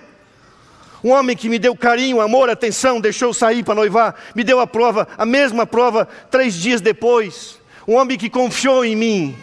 Um 1.03 1.11
homem 1.11 1.37
que 1.37 1.51
me 1.51 1.59
deu 1.59 1.77
carinho, 1.77 2.21
amor, 2.21 2.49
atenção, 2.49 3.01
deixou 3.01 3.35
sair 3.35 3.63
para 3.63 3.75
noivar, 3.75 4.15
me 4.35 4.43
deu 4.43 4.59
a 4.59 4.67
prova, 4.67 5.07
a 5.19 5.27
mesma 5.27 5.67
prova, 5.67 6.09
três 6.31 6.55
dias 6.55 6.81
depois. 6.81 7.61
Um 7.87 7.97
homem 7.97 8.17
que 8.17 8.31
confiou 8.31 8.85
em 8.85 8.97
mim. 8.97 9.37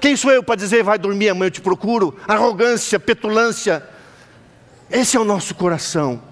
Quem 0.00 0.16
sou 0.16 0.30
eu 0.30 0.42
para 0.42 0.56
dizer, 0.56 0.82
vai 0.82 0.98
dormir 0.98 1.28
amanhã 1.28 1.48
eu 1.48 1.50
te 1.50 1.60
procuro? 1.60 2.16
Arrogância, 2.26 2.98
petulância. 2.98 3.82
Esse 4.90 5.16
é 5.16 5.20
o 5.20 5.24
nosso 5.24 5.54
coração. 5.54 6.22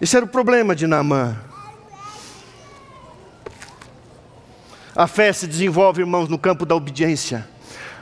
Esse 0.00 0.16
era 0.16 0.24
o 0.24 0.28
problema 0.28 0.74
de 0.74 0.86
Naamã. 0.86 1.36
A 4.94 5.06
fé 5.06 5.32
se 5.32 5.46
desenvolve, 5.46 6.02
irmãos, 6.02 6.28
no 6.28 6.38
campo 6.38 6.66
da 6.66 6.74
obediência. 6.74 7.48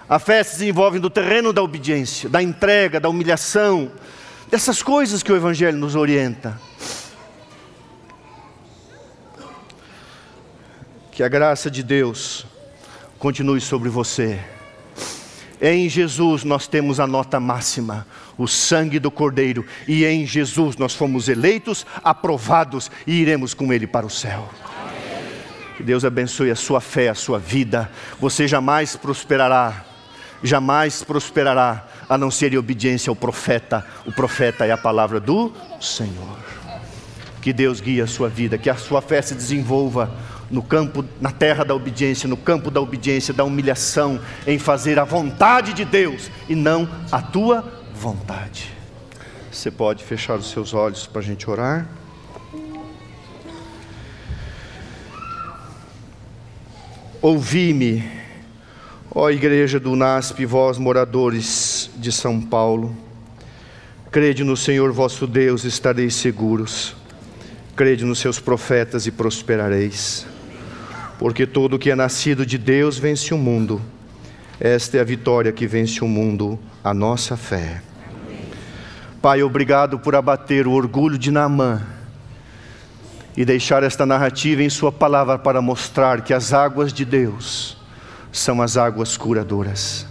A 0.08 0.18
fé 0.18 0.42
se 0.42 0.58
desenvolve 0.58 0.98
no 0.98 1.08
terreno 1.08 1.52
da 1.52 1.62
obediência, 1.62 2.28
da 2.28 2.42
entrega, 2.42 2.98
da 2.98 3.08
humilhação, 3.08 3.92
dessas 4.50 4.82
coisas 4.82 5.22
que 5.22 5.32
o 5.32 5.36
Evangelho 5.36 5.78
nos 5.78 5.94
orienta. 5.94 6.60
Que 11.12 11.22
a 11.22 11.28
graça 11.28 11.70
de 11.70 11.82
Deus 11.84 12.44
continue 13.20 13.60
sobre 13.60 13.88
você. 13.88 14.40
Em 15.60 15.88
Jesus 15.88 16.42
nós 16.42 16.66
temos 16.66 16.98
a 16.98 17.06
nota 17.06 17.38
máxima, 17.38 18.04
o 18.36 18.48
sangue 18.48 18.98
do 18.98 19.10
Cordeiro, 19.10 19.64
e 19.86 20.04
em 20.06 20.26
Jesus 20.26 20.74
nós 20.76 20.94
fomos 20.94 21.28
eleitos, 21.28 21.86
aprovados 22.02 22.90
e 23.06 23.12
iremos 23.12 23.54
com 23.54 23.72
Ele 23.72 23.86
para 23.86 24.06
o 24.06 24.10
céu. 24.10 24.48
Que 25.80 25.86
Deus 25.86 26.04
abençoe 26.04 26.50
a 26.50 26.54
sua 26.54 26.78
fé, 26.78 27.08
a 27.08 27.14
sua 27.14 27.38
vida. 27.38 27.90
Você 28.20 28.46
jamais 28.46 28.96
prosperará, 28.96 29.82
jamais 30.42 31.02
prosperará, 31.02 31.86
a 32.06 32.18
não 32.18 32.30
ser 32.30 32.52
em 32.52 32.58
obediência 32.58 33.10
ao 33.10 33.16
profeta. 33.16 33.82
O 34.04 34.12
profeta 34.12 34.66
é 34.66 34.72
a 34.72 34.76
palavra 34.76 35.18
do 35.18 35.50
Senhor. 35.80 36.36
Que 37.40 37.50
Deus 37.50 37.80
guie 37.80 38.02
a 38.02 38.06
sua 38.06 38.28
vida, 38.28 38.58
que 38.58 38.68
a 38.68 38.74
sua 38.76 39.00
fé 39.00 39.22
se 39.22 39.34
desenvolva 39.34 40.12
no 40.50 40.62
campo, 40.62 41.02
na 41.18 41.30
terra 41.30 41.64
da 41.64 41.74
obediência, 41.74 42.28
no 42.28 42.36
campo 42.36 42.70
da 42.70 42.82
obediência, 42.82 43.32
da 43.32 43.44
humilhação, 43.44 44.20
em 44.46 44.58
fazer 44.58 44.98
a 44.98 45.04
vontade 45.04 45.72
de 45.72 45.86
Deus 45.86 46.30
e 46.46 46.54
não 46.54 46.86
a 47.10 47.22
tua 47.22 47.64
vontade. 47.94 48.70
Você 49.50 49.70
pode 49.70 50.04
fechar 50.04 50.34
os 50.34 50.50
seus 50.50 50.74
olhos 50.74 51.06
para 51.06 51.22
a 51.22 51.24
gente 51.24 51.48
orar. 51.48 51.88
Ouvi-me, 57.22 58.04
ó 59.14 59.30
igreja 59.30 59.78
do 59.78 59.94
NASP, 59.94 60.44
vós 60.46 60.78
moradores 60.78 61.90
de 61.96 62.10
São 62.10 62.40
Paulo. 62.40 62.96
Crede 64.10 64.42
no 64.42 64.56
Senhor 64.56 64.92
vosso 64.92 65.26
Deus, 65.26 65.64
estareis 65.64 66.14
seguros. 66.14 66.96
Crede 67.76 68.04
nos 68.04 68.18
seus 68.18 68.40
profetas 68.40 69.06
e 69.06 69.10
prosperareis 69.10 70.26
porque 71.20 71.46
todo 71.46 71.78
que 71.78 71.90
é 71.90 71.94
nascido 71.94 72.46
de 72.46 72.56
Deus 72.56 72.96
vence 72.96 73.34
o 73.34 73.36
mundo. 73.36 73.78
Esta 74.58 74.96
é 74.96 75.00
a 75.02 75.04
vitória 75.04 75.52
que 75.52 75.66
vence 75.66 76.02
o 76.02 76.08
mundo, 76.08 76.58
a 76.82 76.94
nossa 76.94 77.36
fé. 77.36 77.82
Pai, 79.20 79.42
obrigado 79.42 79.98
por 79.98 80.14
abater 80.14 80.66
o 80.66 80.72
orgulho 80.72 81.18
de 81.18 81.30
Naamã 81.30 81.82
e 83.36 83.44
deixar 83.44 83.82
esta 83.82 84.04
narrativa 84.04 84.62
em 84.62 84.70
Sua 84.70 84.90
palavra 84.90 85.38
para 85.38 85.62
mostrar 85.62 86.22
que 86.22 86.34
as 86.34 86.52
águas 86.52 86.92
de 86.92 87.04
Deus 87.04 87.76
são 88.32 88.60
as 88.60 88.76
águas 88.76 89.16
curadoras. 89.16 90.06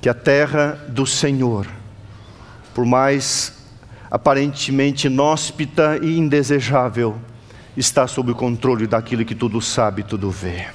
Que 0.00 0.08
a 0.08 0.14
terra 0.14 0.78
do 0.88 1.06
Senhor, 1.06 1.66
por 2.74 2.84
mais 2.84 3.54
aparentemente 4.10 5.06
inóspita 5.06 5.98
e 6.02 6.18
indesejável, 6.18 7.16
está 7.76 8.06
sob 8.06 8.30
o 8.30 8.34
controle 8.34 8.86
daquilo 8.86 9.24
que 9.24 9.34
tudo 9.34 9.60
sabe, 9.60 10.02
tudo 10.02 10.30
vê. 10.30 10.66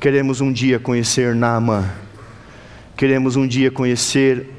Queremos 0.00 0.40
um 0.40 0.52
dia 0.52 0.78
conhecer 0.78 1.34
Naamã. 1.34 1.90
Queremos 2.96 3.36
um 3.36 3.46
dia 3.46 3.70
conhecer 3.70 4.50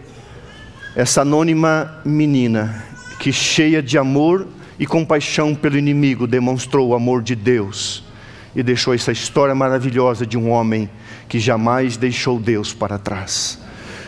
essa 0.96 1.22
anônima 1.22 2.02
menina 2.04 2.84
que, 3.20 3.32
cheia 3.32 3.82
de 3.82 3.98
amor 3.98 4.48
e 4.80 4.86
compaixão 4.86 5.56
pelo 5.56 5.78
inimigo, 5.78 6.28
demonstrou 6.28 6.90
o 6.90 6.96
amor 6.96 7.22
de 7.22 7.36
Deus 7.36 8.04
e 8.56 8.64
deixou 8.64 8.94
essa 8.94 9.12
história 9.12 9.54
maravilhosa 9.54 10.26
de 10.26 10.38
um 10.38 10.50
homem 10.50 10.90
que 11.28 11.40
jamais 11.40 11.98
deixou 11.98 12.40
Deus 12.40 12.74
para 12.74 12.98
trás. 12.98 13.60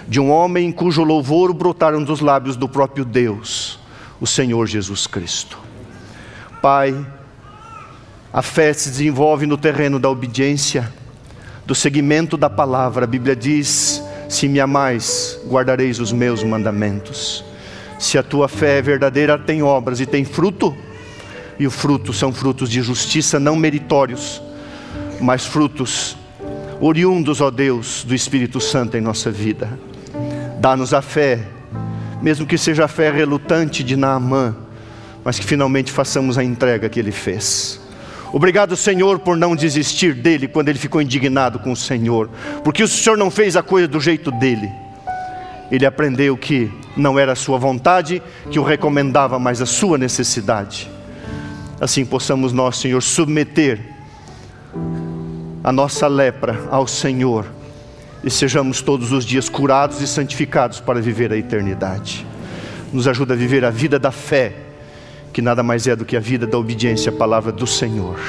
De 0.07 0.19
um 0.19 0.31
homem 0.31 0.71
cujo 0.71 1.03
louvor 1.03 1.53
brotaram 1.53 2.03
dos 2.03 2.21
lábios 2.21 2.55
do 2.55 2.69
próprio 2.69 3.03
Deus, 3.03 3.79
o 4.21 4.27
Senhor 4.27 4.65
Jesus 4.67 5.05
Cristo. 5.05 5.59
Pai, 6.61 6.95
a 8.31 8.41
fé 8.41 8.71
se 8.71 8.89
desenvolve 8.89 9.45
no 9.45 9.57
terreno 9.57 9.99
da 9.99 10.09
obediência, 10.09 10.91
do 11.65 11.75
seguimento 11.75 12.37
da 12.37 12.49
palavra. 12.49 13.03
A 13.03 13.07
Bíblia 13.07 13.35
diz: 13.35 14.01
Se 14.29 14.47
me 14.47 14.59
amais, 14.59 15.39
guardareis 15.45 15.99
os 15.99 16.13
meus 16.13 16.43
mandamentos. 16.43 17.43
Se 17.97 18.17
a 18.17 18.23
tua 18.23 18.47
fé 18.47 18.77
é 18.77 18.81
verdadeira, 18.81 19.37
tem 19.37 19.61
obras 19.63 19.99
e 19.99 20.05
tem 20.05 20.23
fruto, 20.23 20.75
e 21.59 21.65
o 21.65 21.71
fruto 21.71 22.13
são 22.13 22.31
frutos 22.31 22.69
de 22.69 22.81
justiça 22.81 23.39
não 23.39 23.55
meritórios, 23.55 24.41
mas 25.19 25.45
frutos 25.45 26.15
oriundos, 26.79 27.41
ó 27.41 27.49
Deus, 27.49 28.03
do 28.03 28.13
Espírito 28.13 28.59
Santo 28.61 28.97
em 28.97 29.01
nossa 29.01 29.31
vida. 29.31 29.79
Dá-nos 30.59 30.93
a 30.93 31.01
fé, 31.01 31.47
mesmo 32.21 32.45
que 32.45 32.57
seja 32.57 32.85
a 32.85 32.87
fé 32.87 33.11
relutante 33.11 33.83
de 33.83 33.95
Naamã 33.95 34.55
mas 35.27 35.37
que 35.37 35.45
finalmente 35.45 35.91
façamos 35.91 36.37
a 36.37 36.43
entrega 36.43 36.87
que 36.87 36.97
ele 36.97 37.11
fez. 37.11 37.81
Obrigado, 38.31 38.77
Senhor, 38.77 39.19
por 39.19 39.35
não 39.35 39.57
desistir 39.57 40.13
dele 40.13 40.47
quando 40.47 40.69
ele 40.69 40.79
ficou 40.79 41.01
indignado 41.01 41.59
com 41.59 41.73
o 41.73 41.75
Senhor, 41.75 42.29
porque 42.63 42.81
o 42.81 42.87
Senhor 42.87 43.17
não 43.17 43.29
fez 43.29 43.57
a 43.57 43.61
coisa 43.61 43.89
do 43.89 43.99
jeito 43.99 44.31
dele. 44.31 44.71
Ele 45.71 45.85
aprendeu 45.85 46.37
que 46.37 46.71
não 46.95 47.19
era 47.19 47.33
a 47.33 47.35
sua 47.35 47.57
vontade 47.57 48.21
que 48.49 48.59
o 48.59 48.63
recomendava, 48.63 49.37
mas 49.37 49.61
a 49.61 49.65
sua 49.65 49.97
necessidade. 49.97 50.89
Assim 51.79 52.05
possamos 52.05 52.53
nós, 52.53 52.77
Senhor, 52.77 53.01
submeter 53.01 53.79
a 55.63 55.71
nossa 55.71 56.07
lepra 56.07 56.67
ao 56.71 56.87
Senhor 56.87 57.45
e 58.23 58.31
sejamos 58.31 58.81
todos 58.81 59.11
os 59.11 59.25
dias 59.25 59.49
curados 59.49 60.01
e 60.01 60.07
santificados 60.07 60.79
para 60.79 61.01
viver 61.01 61.31
a 61.31 61.37
eternidade. 61.37 62.25
Nos 62.91 63.07
ajuda 63.07 63.33
a 63.33 63.37
viver 63.37 63.63
a 63.65 63.69
vida 63.69 63.99
da 63.99 64.11
fé 64.11 64.67
que 65.37 65.41
nada 65.41 65.61
mais 65.61 65.85
é 65.85 65.95
do 65.95 66.03
que 66.03 66.17
a 66.17 66.19
vida 66.19 66.47
da 66.47 66.57
obediência 66.57 67.11
à 67.11 67.15
palavra 67.15 67.51
do 67.51 67.67
Senhor. 67.67 68.19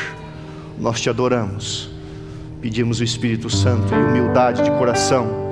Nós 0.79 1.01
te 1.01 1.09
adoramos, 1.09 1.91
pedimos 2.61 3.01
o 3.01 3.05
Espírito 3.05 3.49
Santo 3.49 3.95
e 3.95 3.97
humildade 3.97 4.63
de 4.63 4.71
coração, 4.73 5.48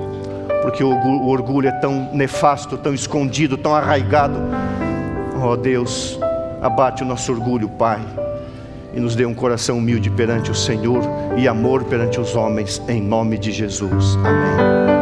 porque 0.66 0.82
o 0.82 1.28
orgulho 1.28 1.68
é 1.68 1.70
tão 1.70 2.12
nefasto, 2.12 2.76
tão 2.76 2.92
escondido, 2.92 3.56
tão 3.56 3.72
arraigado. 3.72 4.36
Oh 5.40 5.56
Deus, 5.56 6.18
abate 6.60 7.04
o 7.04 7.06
nosso 7.06 7.30
orgulho, 7.30 7.68
Pai, 7.68 8.00
e 8.92 8.98
nos 8.98 9.14
dê 9.14 9.24
um 9.24 9.32
coração 9.32 9.78
humilde 9.78 10.10
perante 10.10 10.50
o 10.50 10.56
Senhor 10.56 11.04
e 11.36 11.46
amor 11.46 11.84
perante 11.84 12.18
os 12.18 12.34
homens, 12.34 12.82
em 12.88 13.00
nome 13.00 13.38
de 13.38 13.52
Jesus. 13.52 14.16
Amém. 14.16 14.95